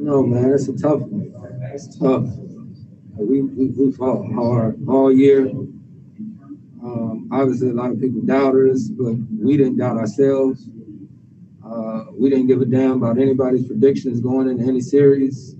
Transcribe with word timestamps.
No, 0.00 0.22
man, 0.22 0.52
it's 0.52 0.68
a 0.68 0.76
tough 0.76 1.00
one. 1.00 1.32
It's 1.72 1.98
tough. 1.98 2.26
We, 3.16 3.42
we, 3.42 3.68
we 3.68 3.92
fought 3.92 4.30
hard 4.32 4.78
all 4.88 5.12
year. 5.12 5.46
Um, 6.82 7.28
obviously, 7.32 7.70
a 7.70 7.72
lot 7.72 7.90
of 7.90 8.00
people 8.00 8.20
doubted 8.22 8.70
us, 8.70 8.88
but 8.88 9.14
we 9.40 9.56
didn't 9.56 9.78
doubt 9.78 9.96
ourselves. 9.96 10.68
Uh, 11.64 12.04
we 12.12 12.28
didn't 12.28 12.48
give 12.48 12.60
a 12.60 12.66
damn 12.66 13.02
about 13.02 13.18
anybody's 13.18 13.66
predictions 13.66 14.20
going 14.20 14.48
into 14.48 14.64
any 14.64 14.80
series. 14.80 15.54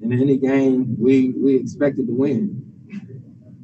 In 0.00 0.12
any 0.12 0.38
game, 0.38 0.96
we 0.98 1.30
we 1.30 1.56
expected 1.56 2.06
to 2.06 2.14
win. 2.14 2.64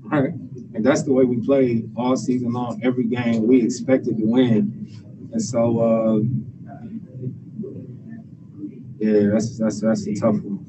Right? 0.03 0.35
And 0.75 0.85
that's 0.85 1.03
the 1.05 1.13
way 1.13 1.25
we 1.25 1.45
played 1.45 1.91
all 1.97 2.17
season 2.17 2.53
long. 2.53 2.81
Every 2.85 3.05
game, 3.05 3.47
we 3.47 3.63
expected 3.63 4.19
to 4.19 4.25
win. 4.25 5.31
And 5.33 5.41
so, 5.41 5.79
uh, 5.81 6.21
yeah, 8.99 9.29
that's 9.33 9.59
that's 9.59 9.81
that's 9.81 10.07
a 10.07 10.15
tough 10.15 10.37
one. 10.37 10.65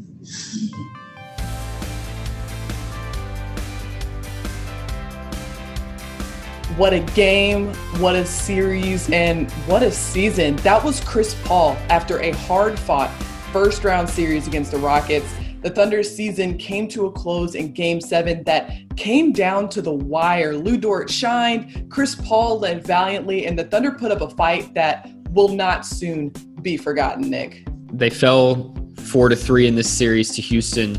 What 6.77 6.93
a 6.93 6.99
game, 6.99 7.73
what 7.99 8.15
a 8.15 8.23
series, 8.23 9.09
and 9.09 9.49
what 9.65 9.81
a 9.81 9.91
season. 9.91 10.57
That 10.57 10.83
was 10.83 10.99
Chris 10.99 11.35
Paul 11.43 11.75
after 11.89 12.19
a 12.19 12.31
hard 12.31 12.77
fought 12.77 13.09
first 13.51 13.83
round 13.83 14.07
series 14.07 14.45
against 14.45 14.71
the 14.71 14.77
Rockets. 14.77 15.33
The 15.61 15.71
Thunder's 15.71 16.15
season 16.15 16.57
came 16.57 16.87
to 16.89 17.07
a 17.07 17.11
close 17.11 17.55
in 17.55 17.73
game 17.73 17.99
seven 17.99 18.43
that 18.43 18.71
came 18.95 19.31
down 19.31 19.69
to 19.69 19.81
the 19.81 19.91
wire. 19.91 20.55
Lu 20.55 20.77
Dort 20.77 21.09
shined, 21.09 21.89
Chris 21.89 22.13
Paul 22.13 22.59
led 22.59 22.85
valiantly, 22.85 23.47
and 23.47 23.57
the 23.57 23.63
Thunder 23.63 23.91
put 23.91 24.11
up 24.11 24.21
a 24.21 24.29
fight 24.29 24.73
that 24.75 25.09
will 25.31 25.49
not 25.49 25.85
soon 25.85 26.31
be 26.61 26.77
forgotten, 26.77 27.29
Nick. 27.29 27.66
They 27.91 28.09
fell 28.09 28.75
four 28.97 29.29
to 29.29 29.35
three 29.35 29.67
in 29.67 29.75
this 29.75 29.89
series 29.89 30.33
to 30.35 30.41
Houston. 30.41 30.97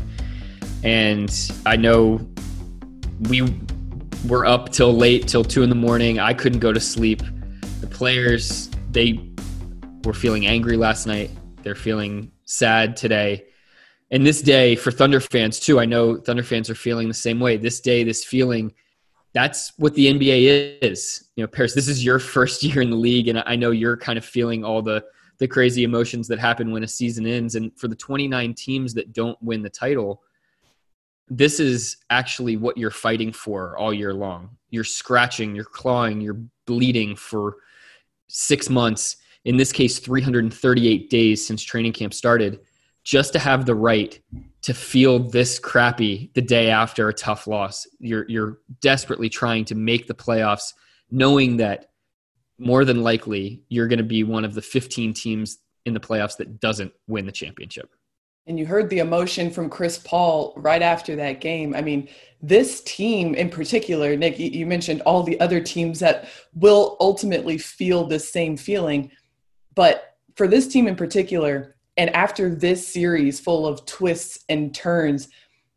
And 0.83 1.31
I 1.65 1.75
know 1.75 2.19
we 3.29 3.41
were 4.27 4.45
up 4.45 4.69
till 4.69 4.93
late, 4.93 5.27
till 5.27 5.43
two 5.43 5.63
in 5.63 5.69
the 5.69 5.75
morning. 5.75 6.19
I 6.19 6.33
couldn't 6.33 6.59
go 6.59 6.73
to 6.73 6.79
sleep. 6.79 7.21
The 7.81 7.87
players, 7.87 8.69
they 8.91 9.31
were 10.03 10.13
feeling 10.13 10.47
angry 10.47 10.77
last 10.77 11.05
night. 11.05 11.31
They're 11.63 11.75
feeling 11.75 12.31
sad 12.45 12.95
today. 12.95 13.45
And 14.11 14.25
this 14.25 14.41
day 14.41 14.75
for 14.75 14.91
Thunder 14.91 15.19
fans 15.19 15.59
too, 15.59 15.79
I 15.79 15.85
know 15.85 16.17
Thunder 16.17 16.43
fans 16.43 16.69
are 16.69 16.75
feeling 16.75 17.07
the 17.07 17.13
same 17.13 17.39
way. 17.39 17.57
This 17.57 17.79
day, 17.79 18.03
this 18.03 18.25
feeling, 18.25 18.73
that's 19.33 19.73
what 19.77 19.93
the 19.93 20.07
NBA 20.07 20.79
is. 20.81 21.29
You 21.35 21.43
know, 21.43 21.47
Paris, 21.47 21.75
this 21.75 21.87
is 21.87 22.03
your 22.03 22.17
first 22.17 22.63
year 22.63 22.81
in 22.81 22.89
the 22.89 22.95
league, 22.95 23.27
and 23.27 23.43
I 23.45 23.55
know 23.55 23.71
you're 23.71 23.97
kind 23.97 24.17
of 24.17 24.25
feeling 24.25 24.63
all 24.63 24.81
the 24.81 25.03
the 25.39 25.47
crazy 25.47 25.83
emotions 25.83 26.27
that 26.27 26.37
happen 26.37 26.71
when 26.71 26.83
a 26.83 26.87
season 26.87 27.25
ends. 27.25 27.55
And 27.55 27.71
for 27.77 27.87
the 27.87 27.95
29 27.95 28.53
teams 28.53 28.93
that 28.93 29.13
don't 29.13 29.41
win 29.41 29.61
the 29.61 29.69
title, 29.69 30.21
this 31.29 31.59
is 31.59 31.97
actually 32.09 32.57
what 32.57 32.77
you're 32.77 32.91
fighting 32.91 33.31
for 33.31 33.77
all 33.77 33.93
year 33.93 34.13
long. 34.13 34.57
You're 34.69 34.83
scratching, 34.83 35.55
you're 35.55 35.65
clawing, 35.65 36.21
you're 36.21 36.41
bleeding 36.65 37.15
for 37.15 37.57
six 38.27 38.69
months, 38.69 39.17
in 39.45 39.57
this 39.57 39.71
case, 39.71 39.99
338 39.99 41.09
days 41.09 41.45
since 41.45 41.63
training 41.63 41.93
camp 41.93 42.13
started, 42.13 42.59
just 43.03 43.31
to 43.33 43.39
have 43.39 43.65
the 43.65 43.75
right 43.75 44.19
to 44.61 44.73
feel 44.73 45.19
this 45.19 45.57
crappy 45.57 46.31
the 46.33 46.41
day 46.41 46.69
after 46.69 47.07
a 47.07 47.13
tough 47.13 47.47
loss. 47.47 47.87
You're, 47.99 48.25
you're 48.27 48.59
desperately 48.81 49.29
trying 49.29 49.65
to 49.65 49.75
make 49.75 50.07
the 50.07 50.13
playoffs, 50.13 50.73
knowing 51.09 51.57
that 51.57 51.88
more 52.59 52.85
than 52.85 53.01
likely 53.01 53.63
you're 53.69 53.87
going 53.87 53.97
to 53.97 54.03
be 54.03 54.23
one 54.23 54.45
of 54.45 54.53
the 54.53 54.61
15 54.61 55.13
teams 55.13 55.59
in 55.85 55.93
the 55.93 55.99
playoffs 55.99 56.37
that 56.37 56.59
doesn't 56.59 56.91
win 57.07 57.25
the 57.25 57.31
championship. 57.31 57.89
And 58.47 58.57
you 58.57 58.65
heard 58.65 58.89
the 58.89 58.99
emotion 58.99 59.51
from 59.51 59.69
Chris 59.69 59.99
Paul 59.99 60.53
right 60.57 60.81
after 60.81 61.15
that 61.17 61.39
game. 61.39 61.75
I 61.75 61.81
mean, 61.81 62.09
this 62.41 62.81
team 62.81 63.35
in 63.35 63.49
particular, 63.49 64.15
Nick, 64.15 64.39
you 64.39 64.65
mentioned 64.65 65.01
all 65.01 65.23
the 65.23 65.39
other 65.39 65.61
teams 65.61 65.99
that 65.99 66.29
will 66.53 66.97
ultimately 66.99 67.57
feel 67.57 68.05
the 68.05 68.19
same 68.19 68.57
feeling. 68.57 69.11
But 69.75 70.17
for 70.35 70.47
this 70.47 70.67
team 70.67 70.87
in 70.87 70.95
particular, 70.95 71.75
and 71.95 72.09
after 72.15 72.55
this 72.55 72.87
series 72.87 73.39
full 73.39 73.67
of 73.67 73.85
twists 73.85 74.45
and 74.49 74.73
turns, 74.73 75.29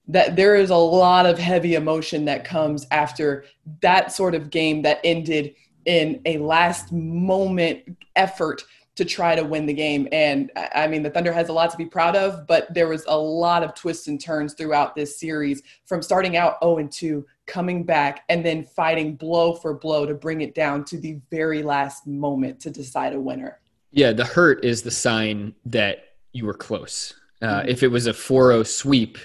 that 0.09 0.37
there 0.37 0.55
is 0.55 0.71
a 0.71 0.77
lot 0.77 1.27
of 1.27 1.39
heavy 1.39 1.75
emotion 1.75 2.25
that 2.25 2.45
comes 2.45 2.87
after 2.91 3.45
that 3.81 4.13
sort 4.13 4.35
of 4.35 4.51
game 4.51 4.83
that 4.83 5.01
ended 5.05 5.55
in 5.87 6.21
a 6.25 6.39
last 6.39 6.93
moment 6.93 7.97
effort 8.17 8.65
to 8.95 9.05
try 9.05 9.35
to 9.35 9.43
win 9.43 9.65
the 9.65 9.73
game. 9.73 10.07
And 10.13 10.51
I 10.75 10.87
mean, 10.87 11.03
the 11.03 11.11
Thunder 11.11 11.33
has 11.33 11.49
a 11.49 11.53
lot 11.53 11.71
to 11.71 11.77
be 11.77 11.87
proud 11.87 12.15
of, 12.15 12.47
but 12.47 12.73
there 12.75 12.89
was 12.89 13.05
a 13.09 13.17
lot 13.17 13.63
of 13.63 13.75
twists 13.75 14.07
and 14.09 14.21
turns 14.21 14.53
throughout 14.53 14.95
this 14.95 15.19
series 15.19 15.63
from 15.87 16.03
starting 16.03 16.37
out 16.37 16.59
0 16.63 16.87
2, 16.91 17.27
coming 17.47 17.85
back, 17.85 18.25
and 18.29 18.45
then 18.45 18.65
fighting 18.65 19.17
blow 19.17 19.55
for 19.55 19.75
blow 19.75 20.05
to 20.05 20.15
bring 20.15 20.43
it 20.43 20.55
down 20.55 20.85
to 20.85 20.99
the 20.99 21.19
very 21.31 21.63
last 21.63 22.07
moment 22.07 22.61
to 22.61 22.71
decide 22.71 23.15
a 23.15 23.21
winner. 23.21 23.61
Yeah, 23.93 24.13
the 24.13 24.25
hurt 24.25 24.65
is 24.65 24.83
the 24.83 24.91
sign 24.91 25.55
that 25.67 26.17
you 26.33 26.45
were 26.45 26.55
close. 26.55 27.15
Uh, 27.41 27.61
mm-hmm. 27.61 27.69
If 27.69 27.83
it 27.83 27.89
was 27.89 28.07
a 28.07 28.15
4 28.15 28.53
0 28.53 28.63
sweep, 28.63 29.19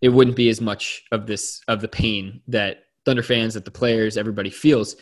it 0.00 0.08
wouldn't 0.08 0.36
be 0.36 0.48
as 0.48 0.60
much 0.60 1.04
of 1.12 1.26
this 1.26 1.60
of 1.68 1.82
the 1.82 1.88
pain 1.88 2.40
that 2.48 2.84
Thunder 3.04 3.22
fans, 3.22 3.54
that 3.54 3.64
the 3.64 3.70
players, 3.70 4.16
everybody 4.16 4.50
feels. 4.50 4.96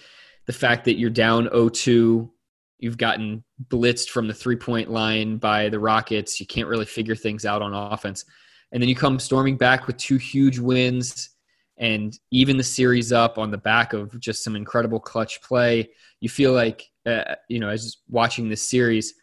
The 0.46 0.52
fact 0.52 0.84
that 0.84 0.98
you're 0.98 1.10
down 1.10 1.44
0 1.50 1.68
2 1.68 2.32
You've 2.78 2.98
gotten 2.98 3.42
blitzed 3.68 4.10
from 4.10 4.28
the 4.28 4.34
three 4.34 4.56
point 4.56 4.90
line 4.90 5.38
by 5.38 5.68
the 5.68 5.78
Rockets. 5.78 6.38
You 6.40 6.46
can't 6.46 6.68
really 6.68 6.84
figure 6.84 7.14
things 7.14 7.46
out 7.46 7.62
on 7.62 7.72
offense. 7.72 8.24
And 8.72 8.82
then 8.82 8.88
you 8.88 8.94
come 8.94 9.18
storming 9.18 9.56
back 9.56 9.86
with 9.86 9.96
two 9.96 10.16
huge 10.16 10.58
wins 10.58 11.30
and 11.78 12.18
even 12.30 12.56
the 12.56 12.64
series 12.64 13.12
up 13.12 13.38
on 13.38 13.50
the 13.50 13.58
back 13.58 13.92
of 13.92 14.18
just 14.20 14.42
some 14.42 14.56
incredible 14.56 15.00
clutch 15.00 15.40
play. 15.42 15.88
You 16.20 16.28
feel 16.28 16.52
like, 16.52 16.84
uh, 17.06 17.36
you 17.48 17.60
know, 17.60 17.68
as 17.68 17.98
watching 18.08 18.48
this 18.48 18.68
series, 18.68 19.14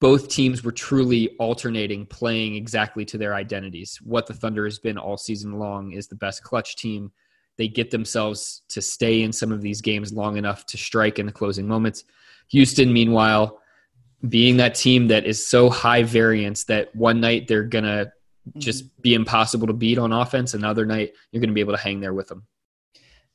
both 0.00 0.28
teams 0.28 0.62
were 0.62 0.72
truly 0.72 1.30
alternating, 1.38 2.06
playing 2.06 2.56
exactly 2.56 3.04
to 3.06 3.18
their 3.18 3.34
identities. 3.34 3.98
What 4.02 4.26
the 4.26 4.34
Thunder 4.34 4.64
has 4.64 4.78
been 4.78 4.98
all 4.98 5.16
season 5.16 5.58
long 5.58 5.92
is 5.92 6.08
the 6.08 6.16
best 6.16 6.42
clutch 6.42 6.76
team. 6.76 7.10
They 7.56 7.68
get 7.68 7.90
themselves 7.90 8.62
to 8.70 8.82
stay 8.82 9.22
in 9.22 9.32
some 9.32 9.52
of 9.52 9.62
these 9.62 9.80
games 9.80 10.12
long 10.12 10.36
enough 10.36 10.66
to 10.66 10.76
strike 10.76 11.18
in 11.18 11.26
the 11.26 11.32
closing 11.32 11.68
moments. 11.68 12.04
Houston, 12.48 12.92
meanwhile, 12.92 13.60
being 14.28 14.56
that 14.56 14.74
team 14.74 15.08
that 15.08 15.26
is 15.26 15.46
so 15.46 15.70
high 15.70 16.02
variance 16.02 16.64
that 16.64 16.94
one 16.94 17.20
night 17.20 17.46
they're 17.46 17.62
going 17.62 17.84
to 17.84 18.12
just 18.58 18.84
mm-hmm. 18.84 19.02
be 19.02 19.14
impossible 19.14 19.66
to 19.66 19.72
beat 19.72 19.98
on 19.98 20.12
offense, 20.12 20.54
another 20.54 20.84
night 20.84 21.12
you're 21.30 21.40
going 21.40 21.48
to 21.48 21.54
be 21.54 21.60
able 21.60 21.74
to 21.74 21.82
hang 21.82 22.00
there 22.00 22.14
with 22.14 22.28
them. 22.28 22.46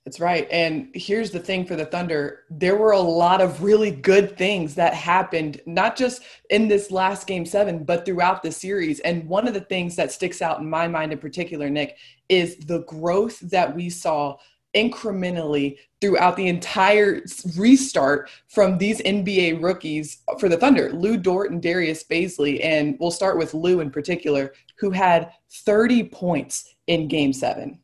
That's 0.09 0.20
right. 0.20 0.47
And 0.50 0.90
here's 0.96 1.30
the 1.30 1.40
thing 1.40 1.68
for 1.68 1.75
the 1.75 1.86
Thunder 1.86 2.46
there 2.50 2.75
were 2.75 2.94
a 2.94 3.00
lot 3.00 3.42
of 3.42 3.62
really 3.62 3.92
good 3.92 4.36
things 4.40 4.74
that 4.74 4.96
happened, 4.96 5.62
not 5.68 5.96
just 5.96 6.24
in 6.50 6.68
this 6.68 6.90
last 6.90 7.28
game 7.28 7.46
seven, 7.46 7.84
but 7.84 8.08
throughout 8.08 8.42
the 8.42 8.52
series. 8.52 9.02
And 9.02 9.28
one 9.28 9.48
of 9.48 9.53
the 9.53 9.62
things 9.62 9.96
that 9.98 10.12
sticks 10.12 10.42
out 10.42 10.62
in 10.62 10.68
my 10.68 10.88
mind 10.88 11.12
in 11.12 11.19
particular, 11.19 11.69
Nick, 11.69 11.96
is 12.28 12.56
the 12.56 12.80
growth 12.86 13.40
that 13.52 13.75
we 13.75 13.88
saw 13.88 14.38
incrementally 14.75 15.78
throughout 16.02 16.36
the 16.36 16.48
entire 16.48 17.22
restart 17.56 18.31
from 18.48 18.80
these 18.80 19.02
NBA 19.02 19.62
rookies 19.62 20.24
for 20.40 20.50
the 20.50 20.58
Thunder, 20.58 20.92
Lu 20.92 21.18
Dort 21.18 21.52
and 21.52 21.62
Darius 21.62 22.03
Bazley. 22.03 22.66
And 22.66 22.98
we'll 23.00 23.12
start 23.12 23.38
with 23.38 23.53
Lu 23.53 23.80
in 23.80 23.92
particular, 23.92 24.53
who 24.80 24.90
had 24.90 25.34
30 25.52 26.06
points 26.06 26.74
in 26.88 27.08
game 27.08 27.31
seven. 27.31 27.78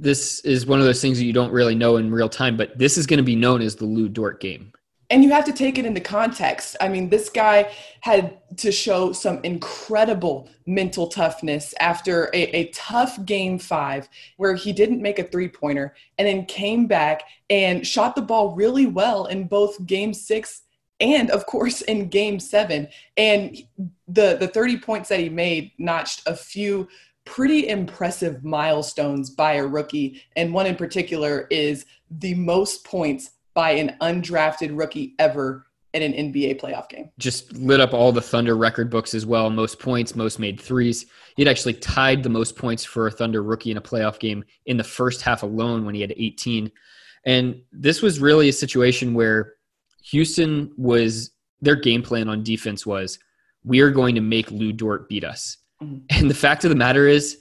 This 0.00 0.40
is 0.40 0.66
one 0.66 0.80
of 0.80 0.86
those 0.86 1.00
things 1.00 1.18
that 1.18 1.24
you 1.24 1.32
don't 1.32 1.52
really 1.52 1.74
know 1.74 1.96
in 1.96 2.10
real 2.10 2.28
time, 2.28 2.56
but 2.56 2.76
this 2.78 2.96
is 2.96 3.06
going 3.06 3.18
to 3.18 3.24
be 3.24 3.36
known 3.36 3.60
as 3.60 3.76
the 3.76 3.84
Lu 3.84 4.08
Dort 4.08 4.40
game 4.40 4.72
and 5.12 5.22
you 5.22 5.28
have 5.28 5.44
to 5.44 5.52
take 5.52 5.76
it 5.76 5.84
into 5.84 6.00
context. 6.00 6.74
I 6.80 6.88
mean, 6.88 7.10
this 7.10 7.28
guy 7.28 7.70
had 8.00 8.38
to 8.56 8.72
show 8.72 9.12
some 9.12 9.40
incredible 9.42 10.48
mental 10.64 11.06
toughness 11.06 11.74
after 11.80 12.30
a, 12.32 12.44
a, 12.56 12.68
tough 12.68 13.22
game 13.26 13.58
five 13.58 14.08
where 14.38 14.54
he 14.54 14.72
didn't 14.72 15.02
make 15.02 15.18
a 15.18 15.24
three 15.24 15.48
pointer 15.48 15.94
and 16.16 16.26
then 16.26 16.46
came 16.46 16.86
back 16.86 17.24
and 17.50 17.86
shot 17.86 18.16
the 18.16 18.22
ball 18.22 18.54
really 18.54 18.86
well 18.86 19.26
in 19.26 19.48
both 19.48 19.84
game 19.84 20.14
six 20.14 20.62
and, 20.98 21.30
of 21.30 21.44
course, 21.44 21.82
in 21.82 22.08
game 22.08 22.40
seven. 22.40 22.88
And 23.18 23.54
the, 24.08 24.38
the 24.40 24.48
30 24.48 24.78
points 24.78 25.10
that 25.10 25.20
he 25.20 25.28
made 25.28 25.72
notched 25.76 26.22
a 26.26 26.34
few 26.34 26.88
pretty 27.24 27.68
impressive 27.68 28.44
milestones 28.44 29.30
by 29.30 29.54
a 29.54 29.66
rookie. 29.66 30.22
And 30.36 30.52
one 30.52 30.66
in 30.66 30.76
particular 30.76 31.46
is 31.50 31.86
the 32.10 32.34
most 32.34 32.84
points 32.84 33.30
by 33.54 33.72
an 33.72 33.96
undrafted 34.00 34.76
rookie 34.78 35.14
ever 35.18 35.66
in 35.94 36.02
an 36.02 36.12
NBA 36.12 36.60
playoff 36.60 36.88
game. 36.88 37.10
Just 37.18 37.52
lit 37.52 37.80
up 37.80 37.92
all 37.92 38.12
the 38.12 38.22
Thunder 38.22 38.56
record 38.56 38.90
books 38.90 39.14
as 39.14 39.26
well. 39.26 39.50
Most 39.50 39.78
points, 39.78 40.16
most 40.16 40.38
made 40.38 40.58
threes. 40.58 41.06
He 41.36 41.42
had 41.42 41.50
actually 41.50 41.74
tied 41.74 42.22
the 42.22 42.30
most 42.30 42.56
points 42.56 42.84
for 42.84 43.06
a 43.06 43.10
Thunder 43.10 43.42
rookie 43.42 43.70
in 43.70 43.76
a 43.76 43.82
playoff 43.82 44.18
game 44.18 44.44
in 44.66 44.76
the 44.76 44.84
first 44.84 45.20
half 45.20 45.42
alone 45.42 45.84
when 45.84 45.94
he 45.94 46.00
had 46.00 46.14
18. 46.16 46.70
And 47.26 47.60
this 47.72 48.02
was 48.02 48.20
really 48.20 48.48
a 48.48 48.52
situation 48.52 49.14
where 49.14 49.54
Houston 50.04 50.72
was 50.76 51.30
their 51.60 51.76
game 51.76 52.02
plan 52.02 52.28
on 52.28 52.42
defense 52.42 52.84
was 52.84 53.18
we 53.64 53.80
are 53.80 53.90
going 53.90 54.14
to 54.14 54.20
make 54.20 54.50
Lu 54.50 54.72
Dort 54.72 55.08
beat 55.08 55.24
us. 55.24 55.58
And 56.10 56.30
the 56.30 56.34
fact 56.34 56.64
of 56.64 56.70
the 56.70 56.76
matter 56.76 57.06
is, 57.06 57.38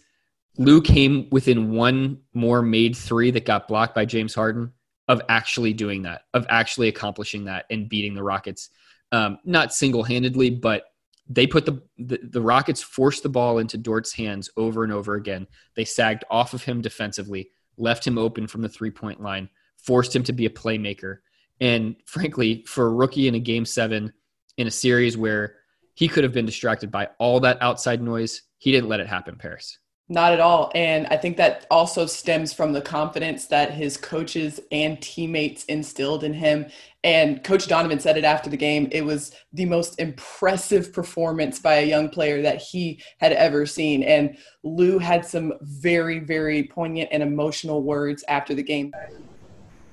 Lu 0.58 0.82
came 0.82 1.28
within 1.32 1.72
one 1.72 2.20
more 2.34 2.62
made 2.62 2.96
three 2.96 3.32
that 3.32 3.46
got 3.46 3.68
blocked 3.68 3.96
by 3.96 4.06
James 4.06 4.36
Harden 4.36 4.72
of 5.08 5.22
actually 5.30 5.74
doing 5.74 6.04
that, 6.04 6.24
of 6.34 6.46
actually 6.50 6.88
accomplishing 6.88 7.46
that 7.46 7.66
and 7.70 7.90
beating 7.90 8.14
the 8.14 8.24
Rockets. 8.24 8.70
Um, 9.12 9.40
not 9.44 9.74
single 9.74 10.04
handedly, 10.04 10.50
but 10.50 10.86
they 11.30 11.48
put 11.48 11.66
the, 11.66 11.82
the, 11.98 12.20
the 12.22 12.42
Rockets 12.42 12.82
forced 12.82 13.24
the 13.24 13.30
ball 13.30 13.58
into 13.58 13.78
Dort's 13.78 14.14
hands 14.14 14.50
over 14.58 14.84
and 14.84 14.92
over 14.92 15.16
again. 15.16 15.48
They 15.76 15.86
sagged 15.86 16.24
off 16.30 16.54
of 16.54 16.64
him 16.64 16.82
defensively, 16.82 17.50
left 17.78 18.06
him 18.06 18.18
open 18.18 18.48
from 18.48 18.62
the 18.62 18.70
three 18.70 18.92
point 18.92 19.22
line, 19.22 19.50
forced 19.78 20.16
him 20.16 20.24
to 20.24 20.34
be 20.34 20.46
a 20.46 20.50
playmaker. 20.50 21.20
And 21.60 21.96
frankly, 22.06 22.64
for 22.68 22.88
a 22.88 22.94
rookie 22.94 23.28
in 23.28 23.36
a 23.36 23.40
game 23.40 23.66
seven 23.66 24.14
in 24.58 24.68
a 24.68 24.72
series 24.72 25.18
where 25.18 25.56
he 25.94 26.08
could 26.08 26.24
have 26.24 26.34
been 26.34 26.46
distracted 26.46 26.92
by 26.92 27.10
all 27.20 27.40
that 27.42 27.62
outside 27.62 28.02
noise, 28.02 28.44
he 28.58 28.72
didn't 28.72 28.90
let 28.90 29.00
it 29.00 29.08
happen, 29.08 29.36
Paris. 29.36 29.78
Not 30.12 30.34
at 30.34 30.42
all. 30.42 30.74
And 30.76 31.08
I 31.08 31.16
think 31.16 31.38
that 31.38 31.66
also 31.72 32.06
stems 32.06 32.52
from 32.52 32.74
the 32.74 32.82
confidence 32.82 33.46
that 33.46 33.72
his 33.72 33.96
coaches 33.96 34.60
and 34.70 35.02
teammates 35.02 35.64
instilled 35.66 36.26
in 36.26 36.34
him. 36.34 36.66
And 37.02 37.42
Coach 37.46 37.68
Donovan 37.68 38.02
said 38.02 38.18
it 38.18 38.26
after 38.26 38.50
the 38.50 38.58
game. 38.58 38.90
It 38.92 39.06
was 39.06 39.34
the 39.54 39.64
most 39.64 39.98
impressive 40.02 40.92
performance 40.92 41.60
by 41.60 41.76
a 41.76 41.86
young 41.86 42.10
player 42.10 42.42
that 42.42 42.62
he 42.62 43.02
had 43.20 43.32
ever 43.32 43.66
seen. 43.66 44.04
And 44.04 44.38
Lu 44.64 45.00
had 45.00 45.26
some 45.26 45.54
very, 45.62 46.20
very 46.20 46.64
poignant 46.64 47.08
and 47.14 47.24
emotional 47.24 47.82
words 47.82 48.22
after 48.28 48.54
the 48.54 48.64
game. 48.64 48.92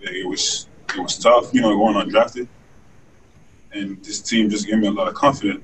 Yeah, 0.00 0.10
it 0.10 0.28
was 0.28 0.66
it 0.96 1.00
was 1.00 1.16
tough, 1.16 1.54
you 1.54 1.60
know, 1.60 1.76
going 1.76 1.94
undrafted. 1.94 2.48
And 3.70 4.02
this 4.02 4.20
team 4.20 4.50
just 4.50 4.66
gave 4.66 4.78
me 4.78 4.88
a 4.88 4.90
lot 4.90 5.06
of 5.06 5.14
confidence. 5.14 5.62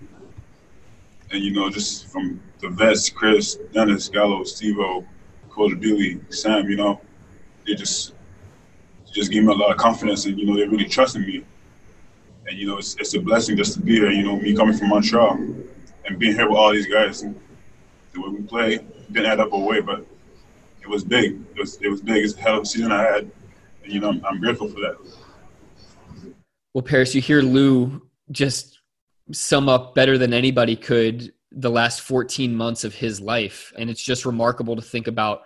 And 1.31 1.43
you 1.43 1.53
know, 1.53 1.71
just 1.71 2.09
from 2.09 2.41
the 2.61 2.69
vets, 2.69 3.11
Chris, 3.11 3.56
Dennis, 3.73 4.09
Gallo, 4.09 4.43
Stevo, 4.43 5.06
Coach 5.50 5.79
Billy, 5.81 6.21
Sam, 6.31 6.69
you 6.69 6.76
know, 6.76 7.00
they 7.67 7.75
just 7.75 8.15
just 9.15 9.31
gave 9.31 9.44
me 9.44 9.53
a 9.53 9.56
lot 9.56 9.71
of 9.71 9.76
confidence 9.76 10.26
and, 10.26 10.38
you 10.38 10.44
know, 10.44 10.56
they 10.56 10.67
really 10.67 10.87
trusted 10.87 11.25
me. 11.25 11.44
And, 12.47 12.59
you 12.59 12.67
know, 12.67 12.79
it's, 12.79 12.97
it's 12.97 13.15
a 13.15 13.21
blessing 13.21 13.56
just 13.56 13.75
to 13.75 13.81
be 13.81 13.93
here, 13.93 14.11
you 14.11 14.25
know, 14.25 14.37
me 14.37 14.55
coming 14.55 14.76
from 14.76 14.88
Montreal 14.88 15.38
and 16.05 16.19
being 16.19 16.35
here 16.35 16.49
with 16.49 16.59
all 16.59 16.73
these 16.73 16.88
guys. 16.88 17.23
And 17.23 17.41
the 18.12 18.21
way 18.21 18.29
we 18.31 18.43
play 18.43 18.79
didn't 19.12 19.26
add 19.26 19.41
up 19.41 19.53
away, 19.53 19.81
but 19.81 20.05
it 20.82 20.88
was 20.88 21.05
big. 21.05 21.41
It 21.55 21.61
was, 21.61 21.81
it 21.81 21.88
was 21.88 22.03
big. 22.03 22.25
It's 22.25 22.35
a 22.35 22.41
hell 22.41 22.56
of 22.56 22.65
a 22.65 22.67
season 22.67 22.91
I 22.91 23.03
had. 23.03 23.31
And, 23.85 23.93
you 23.93 24.00
know, 24.00 24.11
I'm, 24.11 24.25
I'm 24.26 24.41
grateful 24.41 24.69
for 24.69 24.81
that. 24.81 24.97
Well, 26.75 26.82
Paris, 26.82 27.15
you 27.15 27.21
hear 27.21 27.41
Lu 27.41 28.03
just 28.32 28.74
sum 29.32 29.69
up 29.69 29.94
better 29.94 30.19
than 30.19 30.32
anybody 30.32 30.76
could 30.76 31.32
the 31.50 31.71
last 31.71 32.00
14 32.00 32.55
months 32.55 32.85
of 32.85 32.94
his 32.94 33.21
life. 33.21 33.73
And 33.79 33.88
it's 33.88 34.03
just 34.03 34.26
remarkable 34.26 34.76
to 34.76 34.82
think 34.82 35.06
about 35.06 35.43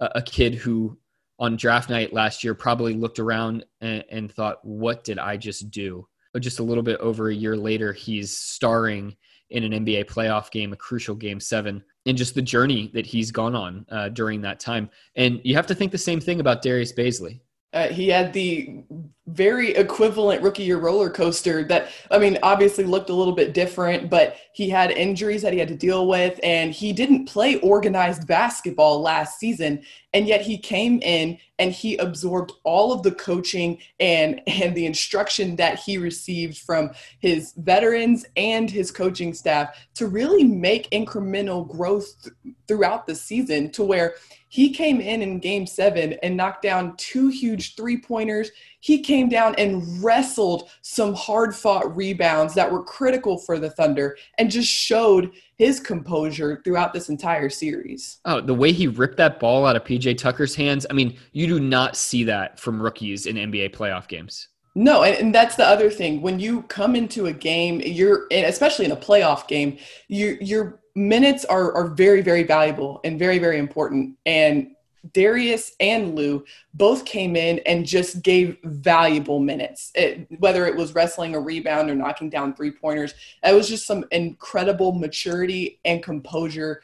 a, 0.00 0.10
a 0.16 0.22
kid 0.22 0.54
who 0.54 0.98
on 1.38 1.56
draft 1.56 1.90
night 1.90 2.12
last 2.12 2.42
year 2.42 2.54
probably 2.54 2.94
looked 2.94 3.18
around 3.18 3.64
and, 3.80 4.04
and, 4.10 4.32
thought, 4.32 4.64
what 4.64 5.04
did 5.04 5.18
I 5.18 5.36
just 5.36 5.70
do? 5.70 6.06
But 6.32 6.42
just 6.42 6.58
a 6.58 6.64
little 6.64 6.82
bit 6.82 7.00
over 7.00 7.28
a 7.28 7.34
year 7.34 7.56
later, 7.56 7.92
he's 7.92 8.36
starring 8.36 9.16
in 9.50 9.64
an 9.64 9.84
NBA 9.84 10.06
playoff 10.06 10.50
game, 10.50 10.72
a 10.72 10.76
crucial 10.76 11.14
game 11.14 11.40
seven, 11.40 11.82
and 12.06 12.18
just 12.18 12.34
the 12.34 12.42
journey 12.42 12.90
that 12.94 13.06
he's 13.06 13.30
gone 13.30 13.54
on 13.54 13.86
uh, 13.90 14.08
during 14.10 14.42
that 14.42 14.60
time. 14.60 14.90
And 15.14 15.40
you 15.44 15.54
have 15.54 15.66
to 15.68 15.74
think 15.74 15.92
the 15.92 15.98
same 15.98 16.20
thing 16.20 16.40
about 16.40 16.60
Darius 16.60 16.92
Bazley. 16.92 17.40
Uh, 17.72 17.88
he 17.88 18.08
had 18.08 18.32
the 18.32 18.82
very 19.28 19.74
equivalent 19.74 20.42
rookie 20.42 20.62
year 20.62 20.78
roller 20.78 21.10
coaster 21.10 21.64
that, 21.64 21.90
I 22.10 22.18
mean, 22.18 22.38
obviously 22.42 22.84
looked 22.84 23.10
a 23.10 23.14
little 23.14 23.34
bit 23.34 23.54
different, 23.54 24.08
but 24.08 24.36
he 24.52 24.68
had 24.68 24.90
injuries 24.90 25.42
that 25.42 25.52
he 25.52 25.58
had 25.58 25.68
to 25.68 25.76
deal 25.76 26.06
with, 26.06 26.40
and 26.42 26.72
he 26.72 26.92
didn't 26.92 27.26
play 27.26 27.56
organized 27.60 28.26
basketball 28.26 29.00
last 29.00 29.38
season. 29.38 29.82
And 30.14 30.26
yet 30.26 30.40
he 30.40 30.56
came 30.56 31.00
in 31.02 31.38
and 31.58 31.70
he 31.70 31.96
absorbed 31.98 32.52
all 32.64 32.92
of 32.92 33.02
the 33.02 33.12
coaching 33.12 33.78
and, 34.00 34.40
and 34.46 34.74
the 34.74 34.86
instruction 34.86 35.56
that 35.56 35.78
he 35.78 35.98
received 35.98 36.58
from 36.58 36.90
his 37.18 37.52
veterans 37.58 38.24
and 38.36 38.70
his 38.70 38.90
coaching 38.90 39.34
staff 39.34 39.76
to 39.94 40.06
really 40.06 40.44
make 40.44 40.90
incremental 40.90 41.68
growth 41.68 42.22
th- 42.22 42.54
throughout 42.66 43.06
the 43.06 43.14
season 43.14 43.70
to 43.72 43.82
where 43.82 44.14
he 44.48 44.70
came 44.70 45.00
in 45.00 45.20
in 45.20 45.40
game 45.40 45.66
seven 45.66 46.14
and 46.22 46.36
knocked 46.36 46.62
down 46.62 46.96
two 46.96 47.28
huge 47.28 47.76
three 47.76 48.00
pointers. 48.00 48.50
He 48.80 49.00
came 49.00 49.28
down 49.28 49.54
and 49.56 50.02
wrestled 50.02 50.70
some 50.82 51.14
hard 51.14 51.54
fought 51.54 51.96
rebounds 51.96 52.54
that 52.54 52.70
were 52.70 52.82
critical 52.82 53.38
for 53.38 53.58
the 53.58 53.70
Thunder 53.70 54.16
and 54.38 54.50
just 54.50 54.70
showed 54.70 55.32
his 55.56 55.80
composure 55.80 56.60
throughout 56.64 56.92
this 56.92 57.08
entire 57.08 57.50
series. 57.50 58.20
Oh, 58.24 58.40
the 58.40 58.54
way 58.54 58.72
he 58.72 58.86
ripped 58.86 59.16
that 59.16 59.40
ball 59.40 59.66
out 59.66 59.76
of 59.76 59.84
PJ 59.84 60.18
Tucker's 60.18 60.54
hands. 60.54 60.86
I 60.88 60.92
mean, 60.92 61.18
you 61.32 61.46
do 61.46 61.58
not 61.60 61.96
see 61.96 62.24
that 62.24 62.60
from 62.60 62.80
rookies 62.80 63.26
in 63.26 63.36
NBA 63.36 63.74
playoff 63.74 64.06
games. 64.06 64.48
No, 64.74 65.02
and, 65.02 65.16
and, 65.16 65.34
that's 65.34 65.56
the 65.56 65.66
other 65.66 65.90
thing. 65.90 66.20
When 66.22 66.38
you 66.38 66.62
come 66.64 66.94
into 66.94 67.26
a 67.26 67.32
game, 67.32 67.80
you're 67.84 68.28
especially 68.30 68.84
in 68.84 68.92
a 68.92 68.96
playoff 68.96 69.48
game, 69.48 69.76
you 70.06 70.38
you're 70.40 70.78
minutes 70.94 71.44
are, 71.44 71.72
are 71.72 71.88
very, 71.88 72.20
very 72.20 72.42
valuable 72.42 73.00
and 73.04 73.18
very, 73.18 73.38
very 73.38 73.58
important. 73.58 74.16
And 74.26 74.72
Darius 75.12 75.72
and 75.80 76.14
Lu 76.14 76.44
both 76.74 77.04
came 77.04 77.36
in 77.36 77.60
and 77.60 77.86
just 77.86 78.22
gave 78.22 78.58
valuable 78.64 79.40
minutes, 79.40 79.90
it, 79.94 80.26
whether 80.38 80.66
it 80.66 80.76
was 80.76 80.94
wrestling 80.94 81.34
a 81.34 81.40
rebound 81.40 81.90
or 81.90 81.94
knocking 81.94 82.28
down 82.28 82.54
three 82.54 82.70
pointers. 82.70 83.14
That 83.42 83.54
was 83.54 83.68
just 83.68 83.86
some 83.86 84.04
incredible 84.10 84.92
maturity 84.92 85.80
and 85.84 86.02
composure 86.02 86.82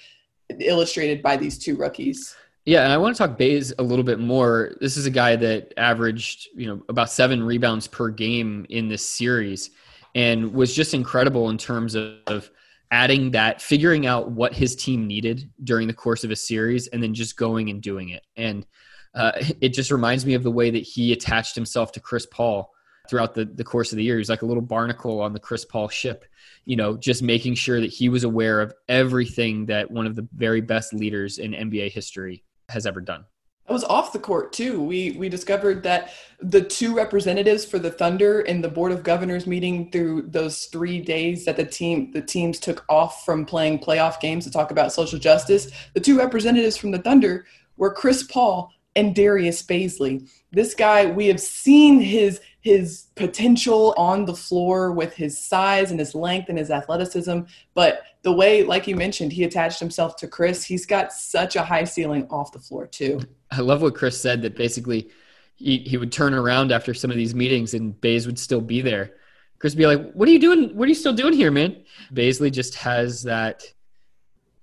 illustrated 0.59 1.23
by 1.23 1.37
these 1.37 1.59
two 1.59 1.77
rookies. 1.77 2.37
Yeah, 2.65 2.85
and 2.85 2.93
I 2.93 2.97
want 2.97 3.15
to 3.15 3.19
talk 3.19 3.37
Bays 3.37 3.75
a 3.79 3.83
little 3.83 4.05
bit 4.05 4.19
more. 4.19 4.75
This 4.81 4.97
is 4.97 5.05
a 5.05 5.11
guy 5.11 5.37
that 5.37 5.75
averaged, 5.77 6.49
you 6.55 6.67
know, 6.67 6.83
about 6.89 7.11
seven 7.11 7.43
rebounds 7.43 7.87
per 7.87 8.09
game 8.09 8.65
in 8.71 8.89
this 8.89 9.07
series, 9.07 9.71
and 10.15 10.53
was 10.55 10.75
just 10.75 10.95
incredible 10.95 11.51
in 11.51 11.59
terms 11.59 11.95
of, 11.95 12.15
of 12.27 12.51
adding 12.95 13.33
that, 13.33 13.61
figuring 13.61 14.07
out 14.07 14.31
what 14.31 14.55
his 14.55 14.77
team 14.77 15.09
needed 15.09 15.51
during 15.65 15.89
the 15.89 15.93
course 15.93 16.23
of 16.23 16.31
a 16.31 16.37
series, 16.37 16.87
and 16.87 17.03
then 17.03 17.13
just 17.13 17.37
going 17.37 17.69
and 17.69 17.83
doing 17.83 18.11
it. 18.11 18.25
And 18.37 18.65
uh, 19.17 19.33
it 19.61 19.71
just 19.71 19.91
reminds 19.91 20.25
me 20.25 20.35
of 20.35 20.45
the 20.45 20.51
way 20.53 20.71
that 20.71 20.85
he 20.85 21.13
attached 21.13 21.57
himself 21.57 21.91
to 21.93 22.01
Chris 22.01 22.25
Paul 22.25 22.73
throughout 23.11 23.35
the, 23.35 23.47
the 23.47 23.65
course 23.65 23.91
of 23.91 23.97
the 23.97 24.05
year. 24.05 24.17
He's 24.19 24.31
like 24.31 24.43
a 24.43 24.47
little 24.47 24.63
barnacle 24.63 25.21
on 25.21 25.33
the 25.33 25.41
Chris 25.41 25.65
Paul 25.65 25.89
ship, 25.89 26.25
you 26.67 26.77
know, 26.77 26.97
just 26.97 27.21
making 27.21 27.57
sure 27.57 27.81
that 27.81 27.93
he 27.93 28.09
was 28.09 28.23
aware 28.23 28.61
of 28.61 28.73
everything 28.89 29.67
that 29.67 29.91
one 29.91 30.07
of 30.07 30.15
the 30.15 30.29
very 30.33 30.61
best 30.61 30.95
leaders 30.95 31.39
in 31.39 31.51
NBA 31.51 31.91
history 31.91 32.45
has 32.69 32.87
ever 32.87 33.01
done. 33.01 33.25
It 33.67 33.73
was 33.73 33.85
off 33.85 34.13
the 34.13 34.19
court 34.19 34.53
too. 34.53 34.83
We 34.83 35.13
we 35.13 35.31
discovered 35.31 35.83
that 35.85 36.11
the 36.39 36.61
two 36.61 36.95
representatives 36.95 37.65
for 37.65 37.79
the 37.79 37.91
Thunder 37.91 38.43
in 38.43 38.61
the 38.61 38.69
Board 38.69 38.93
of 38.93 39.03
Governors 39.03 39.47
meeting 39.47 39.91
through 39.91 40.23
those 40.29 40.67
three 40.67 41.01
days 41.01 41.47
that 41.47 41.57
the 41.57 41.65
team 41.65 42.13
the 42.13 42.21
teams 42.21 42.61
took 42.61 42.85
off 42.91 43.25
from 43.25 43.47
playing 43.47 43.79
playoff 43.79 44.21
games 44.21 44.45
to 44.45 44.51
talk 44.51 44.71
about 44.71 44.93
social 44.93 45.19
justice. 45.19 45.71
The 45.95 46.01
two 46.01 46.19
representatives 46.19 46.77
from 46.77 46.91
the 46.91 46.99
Thunder 46.99 47.47
were 47.79 47.95
Chris 47.95 48.23
Paul 48.23 48.71
and 48.97 49.15
Darius 49.15 49.63
Bazley. 49.63 50.29
This 50.53 50.75
guy, 50.75 51.07
we 51.07 51.27
have 51.29 51.41
seen 51.41 52.01
his 52.01 52.41
his 52.65 53.09
potential 53.15 53.93
on 53.99 54.25
the 54.25 54.35
floor 54.35 54.91
with 54.91 55.15
his 55.15 55.39
size 55.39 55.91
and 55.91 56.01
his 56.01 56.15
length 56.15 56.49
and 56.49 56.57
his 56.57 56.71
athleticism, 56.71 57.41
but 57.75 58.05
the 58.23 58.33
way, 58.33 58.63
like 58.63 58.87
you 58.87 58.97
mentioned, 58.97 59.35
he 59.35 59.45
attached 59.45 59.79
himself 59.79 60.17
to 60.17 60.27
Chris, 60.27 60.65
he's 60.65 60.87
got 60.87 61.13
such 61.13 61.57
a 61.57 61.63
high 61.63 61.85
ceiling 61.85 62.27
off 62.31 62.53
the 62.53 62.59
floor 62.59 62.87
too. 62.87 63.21
I 63.51 63.61
love 63.61 63.83
what 63.83 63.95
Chris 63.95 64.19
said 64.19 64.41
that 64.43 64.57
basically 64.57 65.11
he, 65.57 65.81
he 65.81 65.99
would 65.99 66.11
turn 66.11 66.33
around 66.33 66.73
after 66.73 66.95
some 66.95 67.11
of 67.11 67.19
these 67.19 67.35
meetings 67.35 67.75
and 67.75 68.01
Bays 68.01 68.25
would 68.25 68.39
still 68.39 68.63
be 68.63 68.81
there. 68.81 69.13
Chris 69.59 69.75
would 69.75 69.79
be 69.79 69.87
like, 69.87 70.13
"What 70.15 70.27
are 70.27 70.33
you 70.33 70.39
doing? 70.39 70.75
What 70.75 70.87
are 70.87 70.89
you 70.89 70.95
still 70.95 71.13
doing 71.13 71.35
here, 71.35 71.51
man?" 71.51 71.85
Bazley 72.15 72.51
just 72.51 72.77
has 72.77 73.25
that 73.25 73.63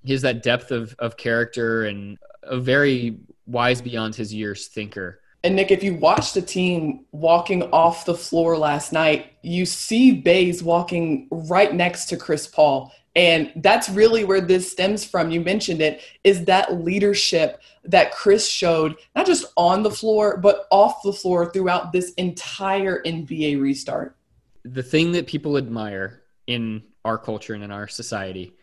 he 0.03 0.11
has 0.11 0.23
that 0.23 0.41
depth 0.41 0.71
of 0.71 0.95
of 0.97 1.17
character 1.17 1.85
and 1.85 2.17
a 2.43 2.59
very 2.59 3.19
wise 3.45 3.81
beyond 3.81 4.15
his 4.15 4.33
years 4.33 4.67
thinker. 4.67 5.21
And 5.43 5.55
Nick, 5.55 5.71
if 5.71 5.83
you 5.83 5.95
watch 5.95 6.33
the 6.33 6.41
team 6.41 7.05
walking 7.11 7.63
off 7.71 8.05
the 8.05 8.13
floor 8.13 8.57
last 8.57 8.93
night, 8.93 9.33
you 9.41 9.65
see 9.65 10.11
Bays 10.11 10.61
walking 10.61 11.27
right 11.31 11.73
next 11.73 12.05
to 12.07 12.17
Chris 12.17 12.45
Paul. 12.45 12.91
And 13.15 13.51
that's 13.57 13.89
really 13.89 14.23
where 14.23 14.39
this 14.39 14.71
stems 14.71 15.03
from. 15.03 15.31
You 15.31 15.41
mentioned 15.41 15.81
it 15.81 16.01
is 16.23 16.45
that 16.45 16.83
leadership 16.83 17.61
that 17.83 18.11
Chris 18.13 18.47
showed, 18.47 18.95
not 19.15 19.25
just 19.25 19.45
on 19.57 19.83
the 19.83 19.91
floor, 19.91 20.37
but 20.37 20.67
off 20.69 21.01
the 21.03 21.11
floor 21.11 21.51
throughout 21.51 21.91
this 21.91 22.13
entire 22.13 23.01
NBA 23.03 23.59
restart. 23.59 24.15
The 24.63 24.83
thing 24.83 25.11
that 25.13 25.27
people 25.27 25.57
admire 25.57 26.21
in 26.47 26.83
our 27.03 27.17
culture 27.17 27.53
and 27.53 27.63
in 27.63 27.71
our 27.71 27.87
society 27.87 28.53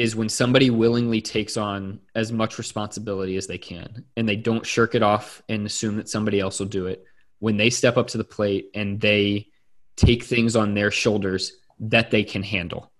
is 0.00 0.16
when 0.16 0.30
somebody 0.30 0.70
willingly 0.70 1.20
takes 1.20 1.58
on 1.58 2.00
as 2.14 2.32
much 2.32 2.56
responsibility 2.56 3.36
as 3.36 3.46
they 3.46 3.58
can 3.58 4.02
and 4.16 4.26
they 4.26 4.34
don't 4.34 4.64
shirk 4.64 4.94
it 4.94 5.02
off 5.02 5.42
and 5.46 5.66
assume 5.66 5.96
that 5.96 6.08
somebody 6.08 6.40
else 6.40 6.58
will 6.58 6.66
do 6.66 6.86
it. 6.86 7.04
When 7.38 7.58
they 7.58 7.68
step 7.68 7.98
up 7.98 8.06
to 8.08 8.18
the 8.18 8.24
plate 8.24 8.70
and 8.74 8.98
they 8.98 9.48
take 9.96 10.24
things 10.24 10.56
on 10.56 10.72
their 10.72 10.90
shoulders 10.90 11.52
that 11.80 12.10
they 12.10 12.24
can 12.24 12.42
handle. 12.42 12.90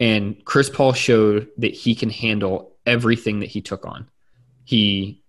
And 0.00 0.42
Chris 0.42 0.70
Paul 0.70 0.94
showed 0.94 1.48
that 1.58 1.74
he 1.74 1.94
can 1.94 2.08
handle 2.08 2.72
everything 2.86 3.40
that 3.40 3.50
he 3.50 3.60
took 3.60 3.84
on. 3.84 4.08
He 4.64 5.22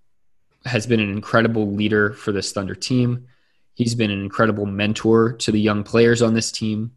has 0.63 0.87
been 0.87 1.01
an 1.01 1.09
incredible 1.09 1.69
leader 1.69 2.13
for 2.13 2.31
this 2.31 2.53
Thunder 2.53 2.75
team. 2.75 3.27
He's 3.73 3.93
been 3.93 4.11
an 4.11 4.21
incredible 4.21 4.65
mentor 4.65 5.33
to 5.33 5.51
the 5.51 5.59
young 5.59 5.83
players 5.83 6.21
on 6.21 6.33
this 6.33 6.49
team. 6.49 6.93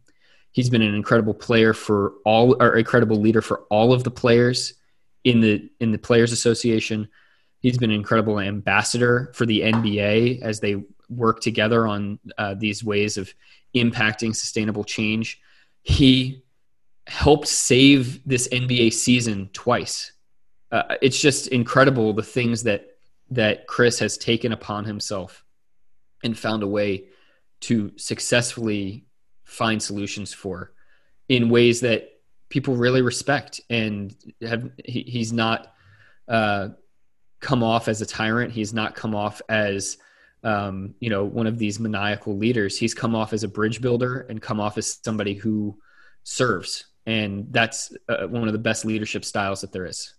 He's 0.53 0.69
been 0.69 0.83
an 0.83 0.95
incredible 0.95 1.33
player 1.33 1.73
for 1.73 2.13
all, 2.25 2.55
or 2.61 2.77
incredible 2.77 3.17
leader 3.17 3.41
for 3.41 3.61
all 3.69 3.91
of 3.91 4.03
the 4.03 4.11
players 4.11 4.75
in 5.23 5.41
the 5.41 5.69
in 5.79 5.91
the 5.91 5.97
Players 5.97 6.31
Association. 6.31 7.09
He's 7.59 7.77
been 7.77 7.89
an 7.89 7.95
incredible 7.95 8.39
ambassador 8.39 9.31
for 9.33 9.45
the 9.45 9.61
NBA 9.61 10.41
as 10.41 10.59
they 10.59 10.83
work 11.09 11.41
together 11.41 11.87
on 11.87 12.19
uh, 12.37 12.53
these 12.53 12.83
ways 12.83 13.17
of 13.17 13.33
impacting 13.75 14.35
sustainable 14.35 14.83
change. 14.83 15.41
He 15.81 16.43
helped 17.07 17.47
save 17.47 18.25
this 18.27 18.47
NBA 18.49 18.93
season 18.93 19.49
twice. 19.53 20.11
Uh, 20.71 20.95
it's 21.01 21.19
just 21.19 21.47
incredible 21.47 22.13
the 22.13 22.23
things 22.23 22.63
that 22.63 22.89
that 23.31 23.65
Chris 23.65 23.97
has 23.99 24.17
taken 24.17 24.51
upon 24.51 24.85
himself 24.85 25.43
and 26.23 26.37
found 26.37 26.61
a 26.61 26.67
way 26.67 27.05
to 27.61 27.91
successfully 27.97 29.05
find 29.53 29.81
solutions 29.81 30.33
for 30.33 30.71
in 31.29 31.49
ways 31.49 31.81
that 31.81 32.09
people 32.49 32.75
really 32.75 33.01
respect 33.01 33.61
and 33.69 34.15
have 34.41 34.69
he, 34.83 35.03
he's 35.03 35.31
not 35.31 35.73
uh, 36.27 36.69
come 37.39 37.63
off 37.63 37.87
as 37.87 38.01
a 38.01 38.05
tyrant. 38.05 38.51
He's 38.51 38.73
not 38.73 38.95
come 38.95 39.15
off 39.15 39.41
as 39.49 39.97
um, 40.43 40.95
you 40.99 41.09
know 41.09 41.23
one 41.23 41.47
of 41.47 41.57
these 41.57 41.79
maniacal 41.79 42.37
leaders. 42.37 42.77
He's 42.77 42.93
come 42.93 43.15
off 43.15 43.33
as 43.33 43.43
a 43.43 43.47
bridge 43.47 43.81
builder 43.81 44.25
and 44.29 44.41
come 44.41 44.59
off 44.59 44.77
as 44.77 44.99
somebody 45.03 45.33
who 45.33 45.77
serves. 46.23 46.85
And 47.05 47.47
that's 47.51 47.93
uh, 48.07 48.27
one 48.27 48.47
of 48.47 48.53
the 48.53 48.59
best 48.59 48.85
leadership 48.85 49.25
styles 49.25 49.61
that 49.61 49.71
there 49.71 49.85
is. 49.85 50.13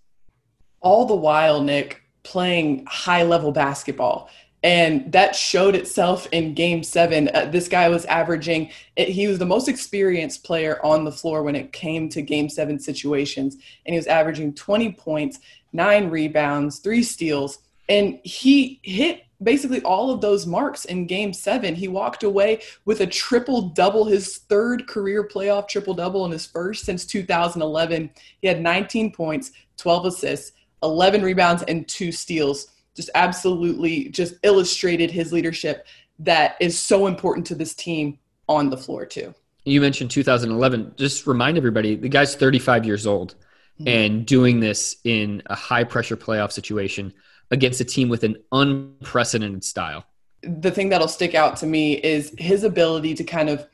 All 0.80 1.06
the 1.06 1.14
while 1.14 1.62
nick 1.62 2.02
playing 2.22 2.84
high 2.88 3.22
level 3.22 3.52
basketball. 3.52 4.30
And 4.64 5.12
that 5.12 5.36
showed 5.36 5.74
itself 5.74 6.26
in 6.32 6.54
game 6.54 6.82
seven. 6.82 7.28
Uh, 7.34 7.44
this 7.44 7.68
guy 7.68 7.90
was 7.90 8.06
averaging, 8.06 8.70
it, 8.96 9.10
he 9.10 9.28
was 9.28 9.38
the 9.38 9.44
most 9.44 9.68
experienced 9.68 10.42
player 10.42 10.84
on 10.84 11.04
the 11.04 11.12
floor 11.12 11.42
when 11.42 11.54
it 11.54 11.70
came 11.70 12.08
to 12.08 12.22
game 12.22 12.48
seven 12.48 12.80
situations. 12.80 13.56
And 13.84 13.92
he 13.92 13.96
was 13.96 14.06
averaging 14.06 14.54
20 14.54 14.92
points, 14.92 15.38
nine 15.74 16.08
rebounds, 16.08 16.78
three 16.78 17.02
steals. 17.02 17.58
And 17.90 18.18
he 18.24 18.80
hit 18.82 19.24
basically 19.42 19.82
all 19.82 20.10
of 20.10 20.22
those 20.22 20.46
marks 20.46 20.86
in 20.86 21.06
game 21.06 21.34
seven. 21.34 21.74
He 21.74 21.86
walked 21.86 22.22
away 22.22 22.62
with 22.86 23.02
a 23.02 23.06
triple 23.06 23.68
double, 23.68 24.06
his 24.06 24.38
third 24.38 24.88
career 24.88 25.28
playoff 25.28 25.68
triple 25.68 25.92
double, 25.92 26.24
and 26.24 26.32
his 26.32 26.46
first 26.46 26.86
since 26.86 27.04
2011. 27.04 28.08
He 28.40 28.48
had 28.48 28.62
19 28.62 29.12
points, 29.12 29.50
12 29.76 30.06
assists, 30.06 30.52
11 30.82 31.20
rebounds 31.20 31.62
and 31.64 31.86
two 31.86 32.10
steals 32.10 32.68
just 32.94 33.10
absolutely 33.14 34.08
just 34.08 34.34
illustrated 34.42 35.10
his 35.10 35.32
leadership 35.32 35.86
that 36.18 36.56
is 36.60 36.78
so 36.78 37.06
important 37.06 37.46
to 37.46 37.54
this 37.54 37.74
team 37.74 38.18
on 38.48 38.70
the 38.70 38.76
floor 38.76 39.04
too. 39.04 39.34
You 39.64 39.80
mentioned 39.80 40.10
2011 40.10 40.94
just 40.96 41.26
remind 41.26 41.56
everybody 41.56 41.96
the 41.96 42.08
guy's 42.08 42.36
35 42.36 42.84
years 42.84 43.06
old 43.06 43.34
mm-hmm. 43.80 43.88
and 43.88 44.26
doing 44.26 44.60
this 44.60 44.96
in 45.04 45.42
a 45.46 45.54
high 45.54 45.84
pressure 45.84 46.16
playoff 46.16 46.52
situation 46.52 47.12
against 47.50 47.80
a 47.80 47.84
team 47.84 48.08
with 48.08 48.24
an 48.24 48.36
unprecedented 48.52 49.64
style. 49.64 50.04
The 50.42 50.70
thing 50.70 50.90
that'll 50.90 51.08
stick 51.08 51.34
out 51.34 51.56
to 51.58 51.66
me 51.66 51.94
is 51.94 52.34
his 52.38 52.64
ability 52.64 53.14
to 53.14 53.24
kind 53.24 53.48
of 53.48 53.66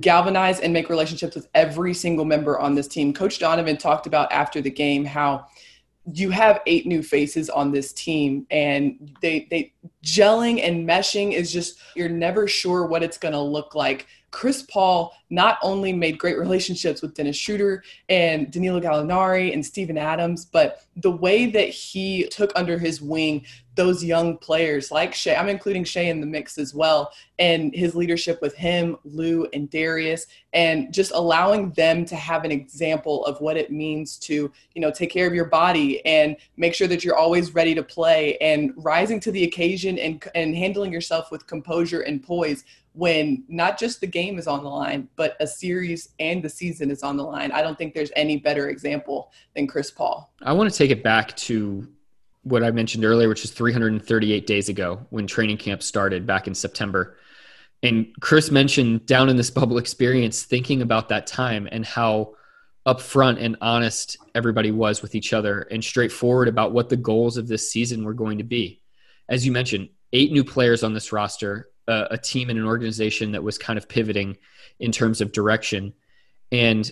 galvanize 0.00 0.60
and 0.60 0.72
make 0.72 0.88
relationships 0.88 1.34
with 1.34 1.48
every 1.54 1.92
single 1.92 2.24
member 2.24 2.58
on 2.58 2.74
this 2.74 2.88
team. 2.88 3.12
Coach 3.12 3.38
donovan 3.38 3.76
talked 3.76 4.06
about 4.06 4.30
after 4.32 4.60
the 4.60 4.70
game 4.70 5.04
how 5.04 5.46
you 6.10 6.30
have 6.30 6.60
eight 6.66 6.86
new 6.86 7.02
faces 7.02 7.48
on 7.48 7.70
this 7.70 7.92
team 7.92 8.46
and 8.50 9.16
they 9.22 9.46
they 9.50 9.72
gelling 10.04 10.60
and 10.66 10.88
meshing 10.88 11.32
is 11.32 11.52
just 11.52 11.78
you're 11.94 12.08
never 12.08 12.48
sure 12.48 12.86
what 12.86 13.02
it's 13.02 13.18
going 13.18 13.32
to 13.32 13.40
look 13.40 13.74
like. 13.74 14.06
Chris 14.32 14.62
Paul 14.62 15.14
not 15.30 15.58
only 15.62 15.92
made 15.92 16.18
great 16.18 16.38
relationships 16.38 17.02
with 17.02 17.14
Dennis 17.14 17.36
Schroeder 17.36 17.84
and 18.08 18.50
Danilo 18.50 18.80
Gallinari 18.80 19.52
and 19.52 19.64
Steven 19.64 19.98
Adams, 19.98 20.46
but 20.46 20.84
the 20.96 21.10
way 21.10 21.50
that 21.50 21.68
he 21.68 22.26
took 22.28 22.50
under 22.56 22.78
his 22.78 23.00
wing 23.02 23.44
those 23.74 24.04
young 24.04 24.36
players 24.36 24.90
like 24.90 25.14
Shai, 25.14 25.34
I'm 25.34 25.48
including 25.48 25.84
Shai 25.84 26.02
in 26.02 26.20
the 26.20 26.26
mix 26.26 26.58
as 26.58 26.74
well, 26.74 27.12
and 27.38 27.74
his 27.74 27.94
leadership 27.94 28.40
with 28.42 28.54
him, 28.54 28.96
Lu, 29.04 29.46
and 29.52 29.70
Darius, 29.70 30.26
and 30.52 30.92
just 30.92 31.12
allowing 31.12 31.70
them 31.72 32.04
to 32.04 32.16
have 32.16 32.44
an 32.44 32.52
example 32.52 33.24
of 33.24 33.40
what 33.40 33.56
it 33.56 33.72
means 33.72 34.18
to, 34.18 34.52
you 34.74 34.80
know, 34.80 34.90
take 34.90 35.10
care 35.10 35.26
of 35.26 35.34
your 35.34 35.46
body 35.46 36.04
and 36.04 36.36
make 36.56 36.74
sure 36.74 36.88
that 36.88 37.04
you're 37.04 37.16
always 37.16 37.54
ready 37.54 37.74
to 37.74 37.82
play 37.82 38.36
and 38.38 38.72
rising 38.76 39.18
to 39.20 39.32
the 39.32 39.44
occasion 39.44 39.98
and, 39.98 40.22
and 40.34 40.54
handling 40.54 40.92
yourself 40.92 41.30
with 41.30 41.46
composure 41.46 42.02
and 42.02 42.22
poise 42.22 42.64
when 42.94 43.42
not 43.48 43.78
just 43.78 44.02
the 44.02 44.06
game 44.06 44.38
is 44.38 44.46
on 44.46 44.62
the 44.62 44.68
line, 44.68 45.08
but 45.16 45.34
a 45.40 45.46
series 45.46 46.10
and 46.20 46.42
the 46.42 46.48
season 46.48 46.90
is 46.90 47.02
on 47.02 47.16
the 47.16 47.22
line. 47.22 47.50
I 47.50 47.62
don't 47.62 47.78
think 47.78 47.94
there's 47.94 48.12
any 48.16 48.36
better 48.36 48.68
example 48.68 49.32
than 49.56 49.66
Chris 49.66 49.90
Paul. 49.90 50.30
I 50.42 50.52
want 50.52 50.70
to 50.70 50.76
take 50.76 50.90
it 50.90 51.02
back 51.02 51.34
to 51.38 51.88
what 52.42 52.64
I 52.64 52.70
mentioned 52.70 53.04
earlier, 53.04 53.28
which 53.28 53.44
is 53.44 53.50
338 53.50 54.46
days 54.46 54.68
ago 54.68 55.06
when 55.10 55.26
training 55.26 55.58
camp 55.58 55.82
started 55.82 56.26
back 56.26 56.46
in 56.46 56.54
September. 56.54 57.16
And 57.82 58.08
Chris 58.20 58.50
mentioned 58.50 59.06
down 59.06 59.28
in 59.28 59.36
this 59.36 59.50
bubble 59.58 59.78
experience, 59.78 60.42
thinking 60.42 60.82
about 60.82 61.08
that 61.08 61.26
time 61.26 61.68
and 61.70 61.84
how 61.84 62.34
upfront 62.86 63.40
and 63.40 63.56
honest 63.60 64.16
everybody 64.34 64.72
was 64.72 65.02
with 65.02 65.14
each 65.14 65.32
other 65.32 65.62
and 65.70 65.84
straightforward 65.84 66.48
about 66.48 66.72
what 66.72 66.88
the 66.88 66.96
goals 66.96 67.36
of 67.36 67.46
this 67.46 67.70
season 67.70 68.04
were 68.04 68.14
going 68.14 68.38
to 68.38 68.44
be. 68.44 68.80
As 69.28 69.46
you 69.46 69.52
mentioned, 69.52 69.88
eight 70.12 70.32
new 70.32 70.42
players 70.42 70.82
on 70.82 70.92
this 70.92 71.12
roster, 71.12 71.70
a, 71.86 72.08
a 72.12 72.18
team 72.18 72.50
and 72.50 72.58
an 72.58 72.66
organization 72.66 73.32
that 73.32 73.42
was 73.44 73.56
kind 73.56 73.78
of 73.78 73.88
pivoting 73.88 74.36
in 74.80 74.90
terms 74.90 75.20
of 75.20 75.30
direction. 75.30 75.92
And 76.50 76.90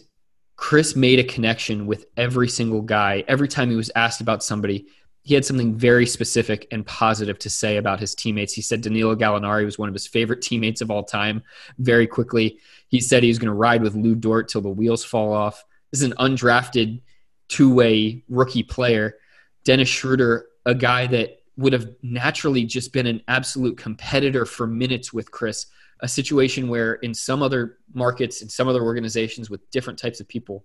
Chris 0.57 0.95
made 0.95 1.19
a 1.19 1.25
connection 1.25 1.87
with 1.87 2.07
every 2.16 2.49
single 2.49 2.83
guy. 2.83 3.25
Every 3.26 3.49
time 3.49 3.71
he 3.71 3.76
was 3.76 3.90
asked 3.97 4.21
about 4.21 4.45
somebody, 4.45 4.87
he 5.22 5.34
had 5.34 5.44
something 5.44 5.74
very 5.74 6.06
specific 6.06 6.66
and 6.70 6.86
positive 6.86 7.38
to 7.40 7.50
say 7.50 7.76
about 7.76 8.00
his 8.00 8.14
teammates. 8.14 8.54
He 8.54 8.62
said 8.62 8.80
Danilo 8.80 9.14
Gallinari 9.14 9.64
was 9.64 9.78
one 9.78 9.88
of 9.88 9.94
his 9.94 10.06
favorite 10.06 10.40
teammates 10.40 10.80
of 10.80 10.90
all 10.90 11.04
time. 11.04 11.42
Very 11.78 12.06
quickly, 12.06 12.58
he 12.88 13.00
said 13.00 13.22
he 13.22 13.28
was 13.28 13.38
going 13.38 13.48
to 13.48 13.54
ride 13.54 13.82
with 13.82 13.94
Lu 13.94 14.14
Dort 14.14 14.48
till 14.48 14.62
the 14.62 14.70
wheels 14.70 15.04
fall 15.04 15.32
off. 15.32 15.62
This 15.90 16.00
is 16.00 16.10
an 16.10 16.16
undrafted 16.18 17.02
two-way 17.48 18.24
rookie 18.28 18.62
player. 18.62 19.16
Dennis 19.64 19.88
Schroeder, 19.88 20.46
a 20.64 20.74
guy 20.74 21.06
that 21.08 21.42
would 21.56 21.74
have 21.74 21.90
naturally 22.02 22.64
just 22.64 22.92
been 22.92 23.06
an 23.06 23.22
absolute 23.28 23.76
competitor 23.76 24.46
for 24.46 24.66
minutes 24.66 25.12
with 25.12 25.30
Chris. 25.30 25.66
A 26.00 26.08
situation 26.08 26.68
where 26.68 26.94
in 26.94 27.12
some 27.12 27.42
other 27.42 27.76
markets, 27.92 28.40
in 28.40 28.48
some 28.48 28.68
other 28.68 28.82
organizations 28.82 29.50
with 29.50 29.70
different 29.70 29.98
types 29.98 30.18
of 30.18 30.26
people, 30.26 30.64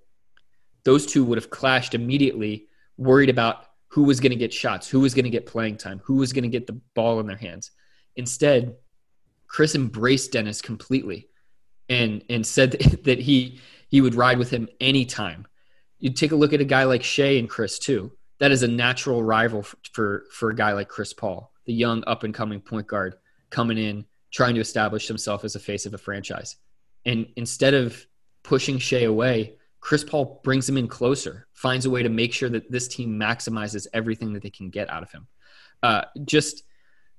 those 0.85 1.05
two 1.05 1.25
would 1.25 1.37
have 1.37 1.49
clashed 1.49 1.93
immediately, 1.93 2.67
worried 2.95 3.29
about 3.29 3.65
who 3.95 4.03
was 4.03 4.19
going 4.19 4.31
to 4.31 4.35
get 4.35 4.51
shots, 4.51 4.89
who 4.89 4.99
was 4.99 5.13
going 5.13 5.23
to 5.23 5.29
get 5.29 5.45
playing 5.45 5.77
time, 5.77 6.01
who 6.03 6.15
was 6.15 6.33
going 6.33 6.43
to 6.43 6.49
get 6.49 6.67
the 6.67 6.77
ball 6.95 7.21
in 7.21 7.27
their 7.27 7.37
hands. 7.37 7.71
Instead, 8.17 8.75
Chris 9.47 9.73
embraced 9.73 10.33
Dennis 10.33 10.61
completely 10.61 11.29
and 11.87 12.21
and 12.29 12.45
said 12.45 12.71
that 13.05 13.19
he 13.19 13.61
he 13.87 14.01
would 14.01 14.13
ride 14.13 14.37
with 14.37 14.49
him 14.49 14.67
anytime. 14.81 15.47
You 15.97 16.11
take 16.11 16.33
a 16.33 16.35
look 16.35 16.51
at 16.51 16.59
a 16.59 16.65
guy 16.65 16.83
like 16.83 17.03
Shai 17.03 17.37
and 17.37 17.49
Chris 17.49 17.79
too 17.79 18.11
that 18.39 18.51
is 18.51 18.63
a 18.63 18.67
natural 18.67 19.23
rival 19.23 19.63
for, 19.93 20.25
for, 20.29 20.49
a 20.49 20.55
guy 20.55 20.73
like 20.73 20.89
Chris 20.89 21.13
Paul, 21.13 21.53
the 21.63 21.73
young 21.73 22.03
up 22.05 22.25
and 22.25 22.33
coming 22.33 22.59
point 22.59 22.85
guard 22.85 23.15
coming 23.49 23.77
in, 23.77 24.03
trying 24.29 24.55
to 24.55 24.59
establish 24.59 25.07
himself 25.07 25.45
as 25.45 25.55
a 25.55 25.59
face 25.59 25.85
of 25.85 25.93
a 25.93 25.97
franchise. 25.97 26.57
And 27.05 27.27
instead 27.37 27.73
of 27.73 28.05
pushing 28.43 28.77
Shai 28.77 29.03
away, 29.03 29.55
Chris 29.85 30.03
Paul 30.03 30.41
brings 30.43 30.67
him 30.67 30.79
in 30.79 30.87
closer, 30.87 31.45
finds 31.53 31.85
a 31.85 31.91
way 31.91 32.01
to 32.01 32.09
make 32.09 32.33
sure 32.33 32.49
that 32.49 32.71
this 32.71 32.87
team 32.87 33.19
maximizes 33.19 33.85
everything 33.93 34.33
that 34.33 34.41
they 34.41 34.49
can 34.49 34.71
get 34.71 34.89
out 34.89 35.03
of 35.03 35.11
him. 35.11 35.27
Uh, 35.83 36.01
just 36.25 36.63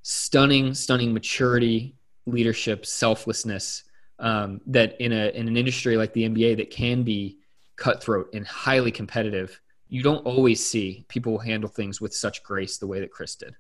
stunning, 0.03 0.75
stunning 0.75 1.15
maturity, 1.15 1.95
leadership, 2.27 2.85
selflessness. 2.85 3.85
Um, 4.19 4.61
that 4.67 5.01
in 5.01 5.13
a 5.13 5.29
in 5.29 5.47
an 5.47 5.57
industry 5.57 5.97
like 5.97 6.13
the 6.13 6.29
NBA 6.29 6.57
that 6.57 6.71
can 6.71 7.05
be 7.05 7.39
cutthroat 7.77 8.31
and 8.35 8.45
highly 8.45 8.91
competitive, 8.91 9.61
you 9.89 10.03
don't 10.03 10.27
always 10.27 10.67
see 10.67 11.05
people 11.07 11.39
handle 11.39 11.71
things 11.71 12.01
with 12.01 12.13
such 12.13 12.43
grace 12.43 12.79
the 12.79 12.89
way 12.89 12.99
that 12.99 13.13
Chris 13.13 13.37
did. 13.37 13.55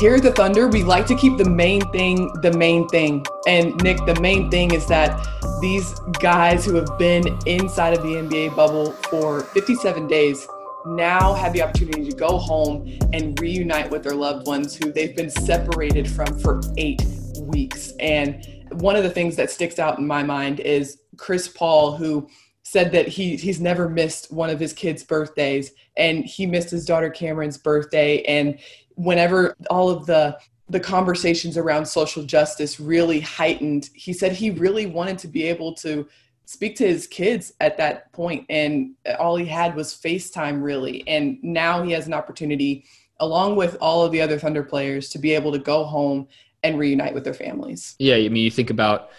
Here 0.00 0.14
at 0.14 0.22
the 0.22 0.32
Thunder, 0.32 0.66
we 0.66 0.82
like 0.82 1.04
to 1.08 1.14
keep 1.14 1.36
the 1.36 1.44
main 1.44 1.82
thing 1.92 2.32
the 2.40 2.54
main 2.54 2.88
thing. 2.88 3.22
And 3.46 3.76
Nick, 3.82 3.98
the 4.06 4.18
main 4.18 4.50
thing 4.50 4.72
is 4.72 4.86
that 4.86 5.28
these 5.60 5.92
guys 6.22 6.64
who 6.64 6.74
have 6.76 6.98
been 6.98 7.38
inside 7.44 7.92
of 7.92 8.02
the 8.02 8.14
NBA 8.14 8.56
bubble 8.56 8.92
for 9.10 9.42
57 9.42 10.08
days 10.08 10.48
now 10.86 11.34
have 11.34 11.52
the 11.52 11.60
opportunity 11.60 12.08
to 12.08 12.16
go 12.16 12.38
home 12.38 12.98
and 13.12 13.38
reunite 13.38 13.90
with 13.90 14.02
their 14.02 14.14
loved 14.14 14.46
ones 14.46 14.74
who 14.74 14.90
they've 14.90 15.14
been 15.14 15.28
separated 15.28 16.08
from 16.08 16.38
for 16.38 16.62
eight 16.78 17.04
weeks. 17.38 17.92
And 18.00 18.64
one 18.70 18.96
of 18.96 19.02
the 19.02 19.10
things 19.10 19.36
that 19.36 19.50
sticks 19.50 19.78
out 19.78 19.98
in 19.98 20.06
my 20.06 20.22
mind 20.22 20.60
is 20.60 21.02
Chris 21.18 21.46
Paul, 21.46 21.94
who 21.94 22.26
said 22.62 22.92
that 22.92 23.08
he 23.08 23.36
he's 23.36 23.60
never 23.60 23.88
missed 23.88 24.32
one 24.32 24.48
of 24.48 24.60
his 24.60 24.72
kids' 24.72 25.02
birthdays, 25.02 25.72
and 25.96 26.24
he 26.24 26.46
missed 26.46 26.70
his 26.70 26.84
daughter 26.84 27.10
Cameron's 27.10 27.58
birthday. 27.58 28.22
And 28.22 28.58
whenever 29.00 29.56
all 29.70 29.88
of 29.88 30.06
the 30.06 30.38
the 30.68 30.78
conversations 30.78 31.56
around 31.56 31.84
social 31.84 32.22
justice 32.22 32.78
really 32.78 33.18
heightened, 33.18 33.90
he 33.92 34.12
said 34.12 34.30
he 34.30 34.50
really 34.50 34.86
wanted 34.86 35.18
to 35.18 35.26
be 35.26 35.42
able 35.42 35.74
to 35.74 36.06
speak 36.44 36.76
to 36.76 36.86
his 36.86 37.08
kids 37.08 37.52
at 37.60 37.76
that 37.76 38.12
point 38.12 38.44
and 38.48 38.92
all 39.18 39.36
he 39.36 39.46
had 39.46 39.74
was 39.74 39.94
FaceTime 39.94 40.62
really 40.62 41.06
and 41.06 41.38
now 41.42 41.82
he 41.82 41.92
has 41.92 42.08
an 42.08 42.14
opportunity 42.14 42.84
along 43.20 43.54
with 43.54 43.76
all 43.80 44.04
of 44.04 44.10
the 44.10 44.20
other 44.20 44.38
Thunder 44.38 44.62
players 44.62 45.08
to 45.10 45.18
be 45.18 45.32
able 45.32 45.52
to 45.52 45.58
go 45.58 45.84
home 45.84 46.26
and 46.64 46.78
reunite 46.78 47.14
with 47.14 47.22
their 47.22 47.34
families. 47.34 47.94
Yeah, 47.98 48.16
I 48.16 48.28
mean 48.28 48.44
you 48.44 48.50
think 48.50 48.70
about 48.70 49.10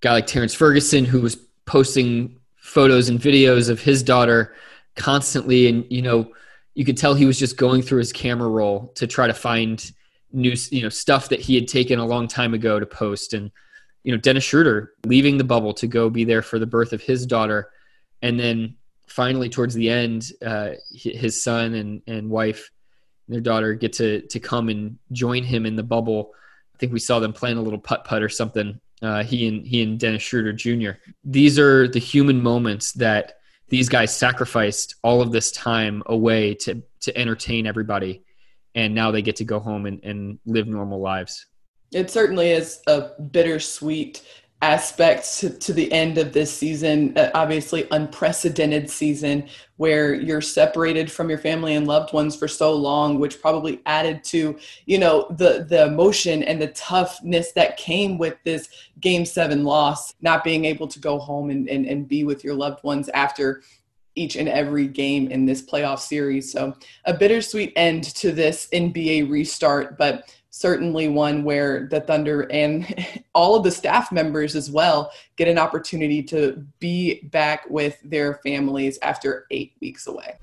guy 0.00 0.12
like 0.12 0.26
Terrence 0.26 0.54
Ferguson 0.54 1.04
who 1.06 1.20
was 1.22 1.36
posting 1.64 2.38
photos 2.56 3.08
and 3.08 3.18
videos 3.18 3.70
of 3.70 3.80
his 3.80 4.02
daughter 4.02 4.54
constantly 4.96 5.68
and 5.68 5.84
you 5.90 6.02
know 6.02 6.30
you 6.76 6.84
could 6.84 6.98
tell 6.98 7.14
he 7.14 7.24
was 7.24 7.38
just 7.38 7.56
going 7.56 7.80
through 7.80 7.98
his 7.98 8.12
camera 8.12 8.48
roll 8.48 8.92
to 8.96 9.06
try 9.06 9.26
to 9.26 9.34
find 9.34 9.90
new 10.30 10.54
you 10.70 10.82
know 10.82 10.90
stuff 10.90 11.30
that 11.30 11.40
he 11.40 11.54
had 11.54 11.66
taken 11.66 11.98
a 11.98 12.04
long 12.04 12.28
time 12.28 12.52
ago 12.52 12.78
to 12.78 12.86
post 12.86 13.32
and 13.32 13.50
you 14.04 14.12
know 14.12 14.18
Dennis 14.18 14.44
Schroeder 14.44 14.92
leaving 15.04 15.38
the 15.38 15.44
bubble 15.44 15.72
to 15.74 15.86
go 15.86 16.10
be 16.10 16.24
there 16.24 16.42
for 16.42 16.58
the 16.58 16.66
birth 16.66 16.92
of 16.92 17.00
his 17.00 17.26
daughter, 17.26 17.70
and 18.22 18.38
then 18.38 18.76
finally 19.08 19.48
towards 19.48 19.74
the 19.74 19.88
end, 19.88 20.30
uh, 20.44 20.72
his 20.92 21.42
son 21.42 21.74
and 21.74 22.02
and 22.06 22.28
wife, 22.28 22.70
and 23.26 23.34
their 23.34 23.40
daughter 23.40 23.72
get 23.72 23.94
to 23.94 24.20
to 24.28 24.38
come 24.38 24.68
and 24.68 24.98
join 25.12 25.42
him 25.42 25.64
in 25.64 25.76
the 25.76 25.82
bubble. 25.82 26.32
I 26.74 26.78
think 26.78 26.92
we 26.92 27.00
saw 27.00 27.18
them 27.18 27.32
playing 27.32 27.56
a 27.56 27.62
little 27.62 27.80
putt 27.80 28.04
putt 28.04 28.22
or 28.22 28.28
something. 28.28 28.78
Uh, 29.00 29.24
he 29.24 29.48
and 29.48 29.66
he 29.66 29.82
and 29.82 29.98
Dennis 29.98 30.22
Schroeder 30.22 30.52
Jr. 30.52 30.90
These 31.24 31.58
are 31.58 31.88
the 31.88 31.98
human 31.98 32.42
moments 32.42 32.92
that 32.92 33.38
these 33.68 33.88
guys 33.88 34.16
sacrificed 34.16 34.96
all 35.02 35.20
of 35.20 35.32
this 35.32 35.50
time 35.52 36.02
away 36.06 36.54
to 36.54 36.82
to 37.00 37.16
entertain 37.16 37.66
everybody, 37.66 38.24
and 38.74 38.94
now 38.94 39.10
they 39.10 39.22
get 39.22 39.36
to 39.36 39.44
go 39.44 39.60
home 39.60 39.86
and, 39.86 40.02
and 40.04 40.38
live 40.44 40.66
normal 40.66 41.00
lives. 41.00 41.46
It 41.92 42.10
certainly 42.10 42.50
is 42.50 42.80
a 42.86 43.10
bittersweet 43.30 44.22
aspect 44.62 45.38
to, 45.38 45.50
to 45.50 45.72
the 45.72 45.92
end 45.92 46.16
of 46.16 46.32
this 46.32 46.56
season, 46.56 47.16
uh, 47.16 47.30
obviously 47.34 47.86
unprecedented 47.90 48.88
season 48.88 49.46
where 49.76 50.14
you're 50.14 50.40
separated 50.40 51.12
from 51.12 51.28
your 51.28 51.38
family 51.38 51.74
and 51.74 51.86
loved 51.86 52.14
ones 52.14 52.34
for 52.34 52.48
so 52.48 52.74
long, 52.74 53.18
which 53.18 53.40
probably 53.40 53.82
added 53.84 54.24
to, 54.24 54.58
you 54.86 54.98
know, 54.98 55.26
the 55.36 55.66
the 55.68 55.84
emotion 55.84 56.42
and 56.42 56.60
the 56.60 56.68
toughness 56.68 57.52
that 57.52 57.76
came 57.76 58.16
with 58.16 58.36
this 58.44 58.68
game 59.00 59.26
seven 59.26 59.62
loss, 59.62 60.14
not 60.22 60.42
being 60.42 60.64
able 60.64 60.88
to 60.88 60.98
go 60.98 61.18
home 61.18 61.50
and, 61.50 61.68
and, 61.68 61.84
and 61.84 62.08
be 62.08 62.24
with 62.24 62.42
your 62.42 62.54
loved 62.54 62.82
ones 62.82 63.10
after 63.10 63.62
each 64.14 64.36
and 64.36 64.48
every 64.48 64.88
game 64.88 65.28
in 65.28 65.44
this 65.44 65.60
playoff 65.60 65.98
series. 65.98 66.50
So 66.50 66.74
a 67.04 67.12
bittersweet 67.12 67.74
end 67.76 68.04
to 68.16 68.32
this 68.32 68.66
NBA 68.72 69.30
restart, 69.30 69.98
but 69.98 70.34
certainly 70.56 71.06
one 71.06 71.44
where 71.44 71.86
the 71.90 72.00
Thunder 72.00 72.50
and 72.50 72.86
all 73.34 73.56
of 73.56 73.62
the 73.62 73.70
staff 73.70 74.10
members 74.10 74.56
as 74.56 74.70
well 74.70 75.12
get 75.36 75.48
an 75.48 75.58
opportunity 75.58 76.22
to 76.22 76.64
be 76.78 77.20
back 77.24 77.68
with 77.68 77.98
their 78.02 78.34
families 78.36 78.98
after 79.02 79.46
eight 79.50 79.74
weeks 79.82 80.06
away. 80.06 80.38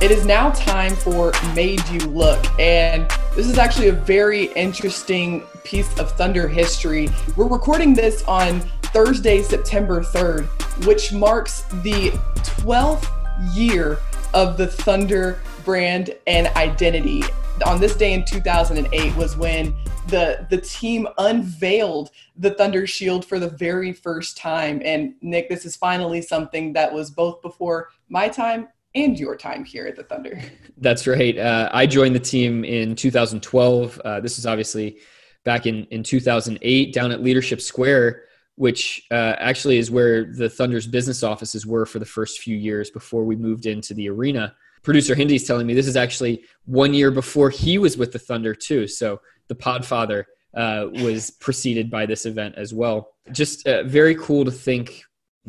It 0.00 0.10
is 0.12 0.24
now 0.24 0.50
time 0.50 0.94
for 0.94 1.32
Made 1.54 1.86
You 1.88 1.98
Look. 2.08 2.42
And 2.58 3.10
this 3.36 3.46
is 3.46 3.58
actually 3.58 3.88
a 3.88 3.92
very 3.92 4.44
interesting 4.54 5.42
piece 5.64 5.98
of 5.98 6.12
Thunder 6.12 6.48
history. 6.48 7.10
We're 7.36 7.48
recording 7.48 7.92
this 7.92 8.22
on 8.22 8.60
Thursday, 8.84 9.42
September 9.42 10.00
3rd, 10.00 10.46
which 10.86 11.12
marks 11.12 11.62
the 11.82 12.10
12th 12.36 13.17
year 13.52 13.98
of 14.34 14.56
the 14.56 14.66
Thunder 14.66 15.40
brand 15.64 16.14
and 16.26 16.48
identity. 16.48 17.22
On 17.66 17.80
this 17.80 17.96
day 17.96 18.12
in 18.12 18.24
2008 18.24 19.16
was 19.16 19.36
when 19.36 19.74
the 20.08 20.46
the 20.48 20.58
team 20.58 21.06
unveiled 21.18 22.10
the 22.36 22.50
Thunder 22.50 22.86
Shield 22.86 23.24
for 23.24 23.38
the 23.38 23.50
very 23.50 23.92
first 23.92 24.36
time. 24.36 24.80
And 24.84 25.14
Nick, 25.20 25.48
this 25.48 25.64
is 25.64 25.76
finally 25.76 26.22
something 26.22 26.72
that 26.72 26.92
was 26.92 27.10
both 27.10 27.42
before 27.42 27.88
my 28.08 28.28
time 28.28 28.68
and 28.94 29.18
your 29.18 29.36
time 29.36 29.64
here 29.64 29.86
at 29.86 29.96
the 29.96 30.04
Thunder. 30.04 30.40
That's 30.78 31.06
right. 31.06 31.36
Uh, 31.36 31.68
I 31.72 31.86
joined 31.86 32.14
the 32.14 32.20
team 32.20 32.64
in 32.64 32.94
2012. 32.96 34.00
Uh, 34.04 34.20
this 34.20 34.38
is 34.38 34.46
obviously 34.46 34.98
back 35.44 35.66
in 35.66 35.84
in 35.86 36.02
2008 36.02 36.92
down 36.92 37.12
at 37.12 37.22
Leadership 37.22 37.60
Square 37.60 38.22
which 38.58 39.06
uh, 39.12 39.36
actually 39.38 39.78
is 39.78 39.88
where 39.88 40.24
the 40.24 40.50
Thunder's 40.50 40.88
business 40.88 41.22
offices 41.22 41.64
were 41.64 41.86
for 41.86 42.00
the 42.00 42.04
first 42.04 42.40
few 42.40 42.56
years 42.56 42.90
before 42.90 43.24
we 43.24 43.36
moved 43.36 43.66
into 43.66 43.94
the 43.94 44.08
arena. 44.08 44.52
Producer 44.82 45.14
Hindy's 45.14 45.46
telling 45.46 45.64
me 45.64 45.74
this 45.74 45.86
is 45.86 45.96
actually 45.96 46.42
one 46.64 46.92
year 46.92 47.12
before 47.12 47.50
he 47.50 47.78
was 47.78 47.96
with 47.96 48.10
the 48.10 48.18
Thunder 48.18 48.56
too. 48.56 48.88
So 48.88 49.20
the 49.46 49.54
Podfather 49.54 50.24
uh, 50.56 50.86
was 50.92 51.30
preceded 51.30 51.88
by 51.88 52.04
this 52.04 52.26
event 52.26 52.56
as 52.56 52.74
well. 52.74 53.12
Just 53.30 53.64
uh, 53.68 53.84
very 53.84 54.16
cool 54.16 54.44
to 54.44 54.50
think, 54.50 55.04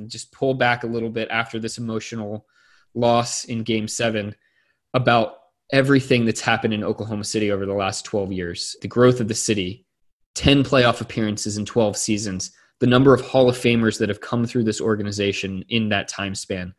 just 0.06 0.32
pull 0.32 0.54
back 0.54 0.84
a 0.84 0.88
little 0.88 1.10
bit 1.10 1.30
after 1.32 1.58
this 1.58 1.80
emotional 1.80 2.46
loss 2.94 3.46
in 3.46 3.64
Game 3.64 3.88
Seven 3.88 4.36
about 4.94 5.38
everything 5.72 6.26
that's 6.26 6.42
happened 6.42 6.76
in 6.76 6.84
Oklahoma 6.84 7.24
City 7.24 7.52
over 7.52 7.66
the 7.66 7.74
last 7.74 8.06
12 8.06 8.32
years, 8.32 8.76
the 8.84 8.88
growth 8.88 9.20
of 9.20 9.28
the 9.28 9.36
city, 9.36 9.88
10 10.36 10.64
playoff 10.64 11.02
appearances 11.02 11.58
in 11.58 11.66
12 11.66 11.98
seasons 11.98 12.52
the 12.80 12.88
number 12.88 13.14
of 13.14 13.22
Hall 13.22 13.50
of 13.50 13.58
Famers 13.58 14.00
that 14.00 14.10
have 14.10 14.22
come 14.22 14.46
through 14.46 14.64
this 14.64 14.80
organization 14.80 15.66
in 15.70 15.90
that 15.90 16.08
time 16.08 16.34
span. 16.34 16.74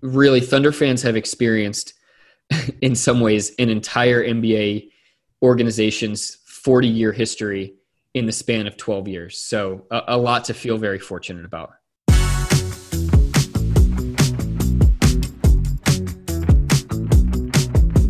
Really, 0.00 0.40
Thunder 0.40 0.72
fans 0.72 1.02
have 1.02 1.16
experienced, 1.16 1.94
in 2.82 2.94
some 2.94 3.20
ways, 3.20 3.52
an 3.58 3.68
entire 3.68 4.24
NBA 4.24 4.90
organization's 5.42 6.36
40 6.46 6.88
year 6.88 7.12
history 7.12 7.74
in 8.14 8.26
the 8.26 8.32
span 8.32 8.66
of 8.66 8.76
12 8.76 9.08
years. 9.08 9.38
So, 9.38 9.86
a, 9.90 10.02
a 10.08 10.16
lot 10.16 10.44
to 10.46 10.54
feel 10.54 10.78
very 10.78 10.98
fortunate 10.98 11.44
about. 11.44 11.74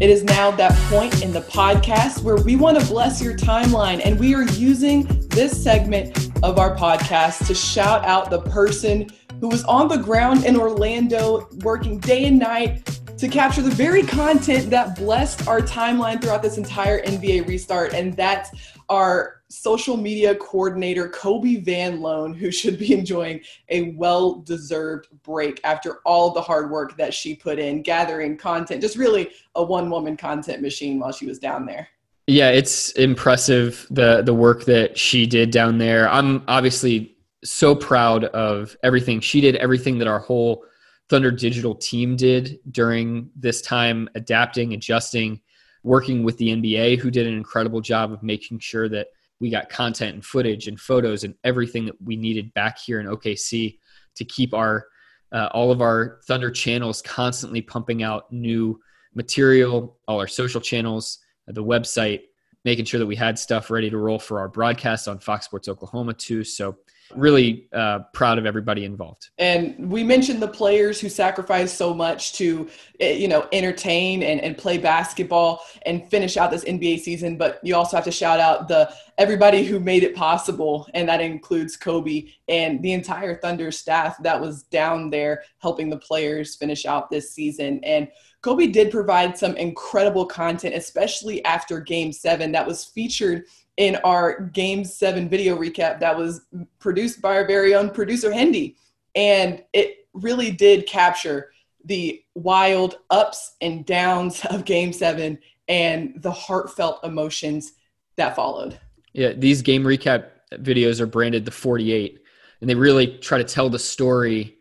It 0.01 0.11
is 0.11 0.25
now 0.25 0.51
that 0.51 0.73
point 0.91 1.23
in 1.23 1.33
the 1.33 1.43
podcast 1.43 2.25
where 2.25 2.37
we 2.37 2.57
want 2.57 2.81
to 2.81 2.85
bless 2.87 3.23
your 3.23 3.37
timeline, 3.37 4.05
and 4.05 4.19
we 4.19 4.35
are 4.35 4.43
using 4.43 5.05
this 5.29 5.63
segment 5.63 6.22
of 6.43 6.59
our 6.59 6.77
podcast 6.77 7.47
to 7.47 7.55
shout 7.55 8.05
out 8.05 8.29
the 8.29 8.41
person 8.41 9.09
who 9.41 9.49
was 9.49 9.63
on 9.65 9.87
the 9.89 9.97
ground 9.97 10.45
in 10.45 10.57
Orlando 10.57 11.49
working 11.63 11.99
day 11.99 12.27
and 12.27 12.39
night 12.39 12.85
to 13.19 13.29
capture 13.29 13.63
the 13.63 13.71
very 13.71 14.03
content 14.03 14.69
that 14.71 14.97
blessed 14.97 15.47
our 15.47 15.61
timeline 15.61 16.21
throughout 16.21 16.43
this 16.43 16.59
entire 16.59 17.01
NBA 17.05 17.47
restart. 17.47 17.95
And 17.95 18.17
that's 18.17 18.51
our 18.89 19.43
social 19.49 19.97
media 19.97 20.35
coordinator, 20.35 21.09
Kobe 21.09 21.57
Van 21.57 22.01
Loan, 22.01 22.35
who 22.35 22.51
should 22.51 22.79
be 22.79 22.93
enjoying 22.93 23.41
a 23.69 23.93
well 23.93 24.41
deserved 24.41 25.07
break 25.23 25.61
after 25.63 25.99
all 26.05 26.31
the 26.31 26.43
hard 26.43 26.73
work 26.73 26.97
that 26.97 27.15
she 27.15 27.37
put 27.37 27.61
in 27.61 27.83
gathering 27.83 28.37
content, 28.37 28.81
just 28.81 28.97
really 28.97 29.31
a 29.55 29.63
one 29.63 29.89
woman 29.89 30.17
content 30.17 30.61
machine 30.61 30.99
while 30.99 31.13
she 31.13 31.27
was 31.27 31.39
down 31.39 31.67
there. 31.67 31.89
Yeah, 32.27 32.51
it's 32.51 32.93
impressive 32.93 33.87
the 33.91 34.23
the 34.23 34.35
work 34.35 34.65
that 34.67 34.97
she 34.97 35.27
did 35.27 35.51
down 35.51 35.79
there. 35.79 36.09
I'm 36.09 36.45
obviously 36.47 37.17
so 37.45 37.75
proud 37.75 38.25
of 38.25 38.77
everything 38.85 39.21
she 39.21 39.41
did, 39.41 39.57
everything 39.57 39.99
that 39.99 40.07
our 40.07 40.21
whole 40.21 40.65
Thunder 41.09 41.33
Digital 41.33 41.75
team 41.75 42.17
did 42.17 42.61
during 42.71 43.31
this 43.35 43.61
time, 43.61 44.09
adapting, 44.15 44.73
adjusting, 44.73 45.41
working 45.83 46.23
with 46.23 46.39
the 46.39 46.49
NBA, 46.49 46.99
who 46.99 47.11
did 47.11 47.27
an 47.27 47.35
incredible 47.35 47.81
job 47.81 48.13
of 48.13 48.23
making 48.23 48.61
sure 48.61 48.89
that 48.89 49.09
we 49.41 49.51
got 49.51 49.69
content 49.69 50.15
and 50.15 50.25
footage 50.25 50.69
and 50.69 50.79
photos 50.79 51.25
and 51.25 51.35
everything 51.43 51.85
that 51.87 52.01
we 52.01 52.15
needed 52.15 52.55
back 52.55 52.79
here 52.79 53.01
in 53.01 53.09
OKC 53.09 53.79
to 54.15 54.25
keep 54.25 54.55
our 54.55 54.87
uh, 55.33 55.49
all 55.53 55.73
of 55.73 55.81
our 55.81 56.21
Thunder 56.27 56.51
channels 56.51 57.03
constantly 57.03 57.63
pumping 57.63 58.03
out 58.03 58.31
new 58.31 58.79
material, 59.15 59.99
all 60.07 60.21
our 60.21 60.29
social 60.29 60.61
channels 60.61 61.19
the 61.47 61.63
website, 61.63 62.23
making 62.65 62.85
sure 62.85 63.01
that 63.01 63.07
we 63.07 63.17
had 63.17 63.39
stuff 63.39 63.71
ready 63.71 63.91
to 63.91 63.99
roll 63.99 64.19
for 64.19 64.39
our 64.41 64.49
broadcast 64.49 65.09
on 65.09 65.19
Fox 65.19 65.47
Sports 65.47 65.69
Oklahoma 65.69 66.15
too. 66.15 66.45
So 66.45 66.77
really 67.17 67.69
uh, 67.73 68.01
proud 68.13 68.39
of 68.39 68.47
everybody 68.47 68.85
involved. 68.85 69.31
And 69.39 69.91
we 69.91 70.03
mentioned 70.03 70.41
the 70.41 70.49
players 70.49 71.01
who 71.01 71.09
sacrificed 71.09 71.77
so 71.77 71.93
much 71.93 72.33
to, 72.35 72.69
eh, 73.01 73.13
you 73.13 73.29
know, 73.29 73.49
entertain 73.53 74.23
and, 74.23 74.41
and 74.41 74.57
play 74.57 74.79
basketball 74.79 75.63
and 75.87 76.09
finish 76.09 76.37
out 76.37 76.51
this 76.51 76.65
NBA 76.65 77.01
season. 77.01 77.37
But 77.37 77.61
you 77.63 77.75
also 77.75 77.97
have 77.97 78.05
to 78.05 78.13
shout 78.13 78.41
out 78.41 78.69
the 78.69 78.93
everybody 79.19 79.65
who 79.65 79.79
made 79.79 80.03
it 80.03 80.15
possible, 80.15 80.89
and 80.95 81.09
that 81.09 81.21
includes 81.21 81.77
Kobe 81.77 82.29
and 82.49 82.83
the 82.83 82.93
entire 82.93 83.39
Thunder 83.41 83.71
staff 83.71 84.17
that 84.23 84.41
was 84.41 84.63
down 84.65 85.11
there 85.11 85.43
helping 85.59 85.91
the 85.91 85.99
players 85.99 86.57
finish 86.57 86.87
out 86.87 87.11
this 87.11 87.33
season. 87.33 87.81
And 87.85 88.09
Kobe 88.43 88.67
did 88.67 88.91
provide 88.91 89.39
some 89.39 89.57
incredible 89.57 90.27
content, 90.27 90.75
especially 90.75 91.45
after 91.45 91.81
game 91.81 92.13
seven, 92.13 92.53
that 92.53 92.67
was 92.67 92.85
featured 92.85 93.45
in 93.77 93.97
our 94.05 94.41
game 94.41 94.85
seven 94.85 95.29
video 95.29 95.57
recap 95.57 96.01
that 96.01 96.17
was 96.17 96.43
produced 96.79 97.23
by 97.23 97.37
our 97.37 97.47
very 97.47 97.75
own 97.75 97.89
producer, 97.89 98.33
Hendy. 98.33 98.77
And 99.15 99.63
it 99.73 100.09
really 100.13 100.51
did 100.51 100.87
capture 100.87 101.53
the 101.85 102.23
wild 102.35 102.99
ups 103.11 103.57
and 103.61 103.87
downs 103.87 104.45
of 104.47 104.65
game 104.65 104.93
seven 104.93 105.39
and 105.69 106.15
the 106.23 106.31
heartfelt 106.31 107.01
emotions 107.05 107.75
that 108.17 108.37
followed. 108.37 108.79
Yeah, 109.13 109.33
these 109.33 109.63
game 109.63 109.85
recap 109.85 110.27
videos 110.55 111.01
are 111.01 111.07
branded 111.07 111.45
the 111.45 111.51
48, 111.51 112.21
and 112.61 112.69
they 112.69 112.75
really 112.75 113.19
try 113.19 113.39
to 113.39 113.45
tell 113.45 113.69
the 113.69 113.79
story 113.79 114.59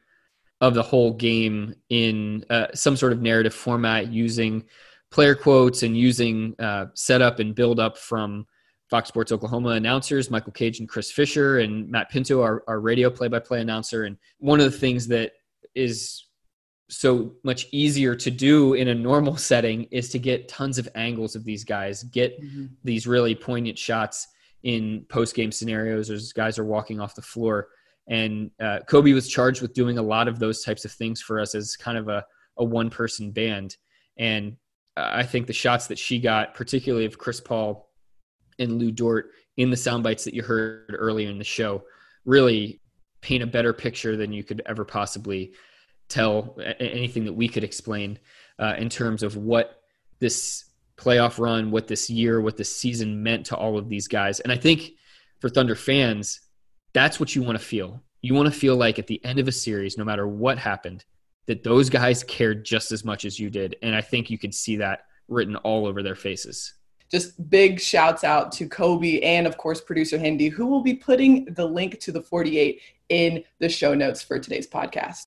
of 0.62 0.76
the 0.76 0.84
whole 0.84 1.14
game 1.14 1.76
in 1.90 2.46
uh, 2.50 2.68
some 2.74 2.96
sort 2.96 3.12
of 3.12 3.22
narrative 3.22 3.54
format 3.54 4.12
using 4.12 4.64
player 5.10 5.36
quotes 5.36 5.84
and 5.84 5.98
using 5.98 6.56
uh, 6.60 6.86
setup 6.94 7.40
and 7.40 7.54
build 7.56 7.80
up 7.80 7.98
from 7.98 8.46
Fox 8.90 9.10
Sports 9.10 9.32
Oklahoma 9.32 9.70
announcers, 9.70 10.30
Michael 10.30 10.52
Cage 10.52 10.80
and 10.80 10.88
Chris 10.88 11.12
Fisher, 11.12 11.60
and 11.60 11.90
Matt 11.90 12.10
Pinto, 12.10 12.42
our, 12.42 12.64
our 12.68 12.80
radio 12.80 13.10
play 13.10 13.28
by 13.28 13.40
play 13.40 13.62
announcer. 13.62 14.04
And 14.04 14.18
one 14.38 14.60
of 14.60 14.72
the 14.72 14.78
things 14.78 15.08
that 15.08 15.32
is 15.74 16.26
so 16.90 17.32
much 17.44 17.68
easier 17.72 18.16
to 18.16 18.30
do 18.30 18.74
in 18.74 18.90
a 18.90 18.96
normal 18.96 19.38
setting 19.38 19.84
is 19.86 20.10
to 20.10 20.20
get 20.20 20.48
tons 20.48 20.78
of 20.78 20.90
angles 20.94 21.36
of 21.36 21.44
these 21.44 21.64
guys, 21.64 22.04
get 22.04 22.40
mm-hmm. 22.42 22.66
these 22.84 23.08
really 23.08 23.34
poignant 23.34 23.80
shots 23.80 24.28
in 24.64 25.06
post 25.10 25.34
game 25.36 25.52
scenarios 25.52 26.10
as 26.10 26.34
guys 26.34 26.60
are 26.60 26.66
walking 26.66 27.00
off 27.00 27.16
the 27.16 27.22
floor. 27.22 27.70
And 28.08 28.52
uh, 28.60 28.80
Kobe 28.88 29.14
was 29.14 29.30
charged 29.30 29.62
with 29.62 29.74
doing 29.74 29.98
a 29.98 30.04
lot 30.04 30.28
of 30.28 30.40
those 30.40 30.64
types 30.64 30.86
of 30.86 30.92
things 30.92 31.22
for 31.22 31.40
us 31.40 31.56
as 31.56 31.76
kind 31.76 31.98
of 31.98 32.08
a, 32.08 32.26
a 32.58 32.66
one 32.66 32.90
person 32.90 33.32
band. 33.32 33.78
And 34.18 34.58
I 34.98 35.24
think 35.24 35.48
the 35.48 35.54
shots 35.54 35.88
that 35.88 36.00
she 36.00 36.20
got, 36.20 36.54
particularly 36.54 37.06
of 37.06 37.18
Chris 37.18 37.40
Paul 37.40 37.90
and 38.60 38.80
Lu 38.80 38.92
Dort 38.92 39.32
in 39.58 39.70
the 39.70 39.78
sound 39.78 40.04
bites 40.04 40.24
that 40.26 40.34
you 40.34 40.44
heard 40.44 40.94
earlier 40.98 41.30
in 41.30 41.38
the 41.38 41.44
show, 41.44 41.84
really 42.26 42.82
paint 43.22 43.44
a 43.44 43.48
better 43.48 43.74
picture 43.74 44.18
than 44.18 44.34
you 44.34 44.44
could 44.44 44.62
ever 44.66 44.84
possibly 44.84 45.54
tell 46.10 46.58
anything 46.80 47.26
that 47.26 47.34
we 47.34 47.48
could 47.48 47.64
explain 47.64 48.20
uh, 48.60 48.76
in 48.78 48.90
terms 48.90 49.24
of 49.24 49.38
what 49.38 49.82
this 50.20 50.66
playoff 50.98 51.40
run, 51.40 51.72
what 51.72 51.88
this 51.88 52.10
year, 52.10 52.42
what 52.42 52.58
this 52.58 52.76
season 52.76 53.24
meant 53.24 53.46
to 53.46 53.56
all 53.56 53.78
of 53.78 53.90
these 53.90 54.08
guys. 54.08 54.40
And 54.40 54.52
I 54.52 54.58
think 54.58 54.92
for 55.40 55.50
Thunder 55.50 55.76
fans, 55.76 56.42
that's 56.94 57.20
what 57.20 57.36
you 57.36 57.42
want 57.42 57.58
to 57.58 57.64
feel. 57.64 58.02
You 58.22 58.34
want 58.34 58.52
to 58.52 58.60
feel 58.60 58.76
like 58.76 59.00
at 59.00 59.08
the 59.08 59.24
end 59.24 59.40
of 59.40 59.48
a 59.48 59.52
series, 59.52 59.98
no 59.98 60.04
matter 60.04 60.28
what 60.28 60.58
happened, 60.58 61.06
that 61.48 61.64
those 61.64 61.90
guys 61.90 62.24
cared 62.24 62.64
just 62.64 62.92
as 62.92 63.04
much 63.04 63.26
as 63.26 63.40
you 63.40 63.50
did. 63.50 63.76
And 63.82 63.96
I 63.96 64.02
think 64.02 64.30
you 64.30 64.38
could 64.38 64.54
see 64.54 64.76
that 64.78 65.06
written 65.28 65.56
all 65.58 65.88
over 65.88 66.04
their 66.04 66.16
faces. 66.16 66.74
Just 67.10 67.50
big 67.50 67.80
shouts 67.80 68.24
out 68.24 68.52
to 68.54 68.68
Kobe 68.68 69.20
and, 69.20 69.46
of 69.46 69.58
course, 69.58 69.82
producer 69.82 70.18
Hindi, 70.18 70.48
who 70.48 70.66
will 70.66 70.82
be 70.82 70.94
putting 70.94 71.46
the 71.46 71.66
link 71.66 72.00
to 72.00 72.12
the 72.12 72.22
48 72.22 72.80
in 73.10 73.44
the 73.60 73.68
show 73.68 73.94
notes 73.94 74.22
for 74.22 74.40
today's 74.40 74.68
podcast. 74.68 75.26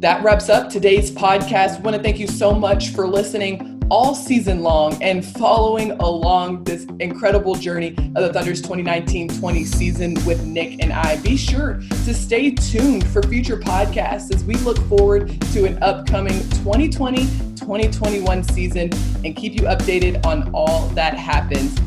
That 0.00 0.24
wraps 0.24 0.48
up 0.48 0.70
today's 0.70 1.10
podcast. 1.10 1.76
I 1.76 1.80
want 1.80 1.96
to 1.96 2.02
thank 2.02 2.18
you 2.18 2.26
so 2.26 2.54
much 2.54 2.90
for 2.90 3.06
listening 3.06 3.69
all 3.90 4.14
season 4.14 4.62
long 4.62 5.00
and 5.02 5.24
following 5.24 5.92
along 5.92 6.64
this 6.64 6.84
incredible 7.00 7.54
journey 7.54 7.88
of 8.14 8.22
the 8.22 8.32
Thunder's 8.32 8.62
2019 8.62 9.28
20 9.28 9.64
season 9.64 10.14
with 10.24 10.44
Nick 10.44 10.82
and 10.82 10.92
I. 10.92 11.16
Be 11.16 11.36
sure 11.36 11.80
to 12.04 12.14
stay 12.14 12.52
tuned 12.52 13.06
for 13.08 13.22
future 13.24 13.56
podcasts 13.56 14.32
as 14.34 14.44
we 14.44 14.54
look 14.56 14.78
forward 14.88 15.40
to 15.52 15.64
an 15.64 15.82
upcoming 15.82 16.38
2020 16.50 17.26
2021 17.56 18.42
season 18.44 18.90
and 19.24 19.36
keep 19.36 19.54
you 19.54 19.62
updated 19.62 20.24
on 20.24 20.50
all 20.54 20.86
that 20.90 21.14
happens. 21.14 21.78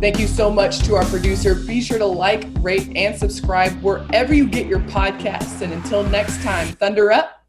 Thank 0.00 0.18
you 0.18 0.26
so 0.26 0.50
much 0.50 0.80
to 0.80 0.96
our 0.96 1.04
producer. 1.04 1.54
Be 1.54 1.80
sure 1.80 1.98
to 1.98 2.04
like, 2.04 2.44
rate, 2.58 2.90
and 2.96 3.16
subscribe 3.16 3.72
wherever 3.82 4.34
you 4.34 4.48
get 4.48 4.66
your 4.66 4.80
podcasts. 4.80 5.62
And 5.62 5.72
until 5.72 6.02
next 6.02 6.42
time, 6.42 6.66
Thunder 6.68 7.12
Up 7.12 7.44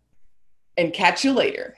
and 0.78 0.93
catch 0.93 1.23
you 1.23 1.34
later. 1.34 1.76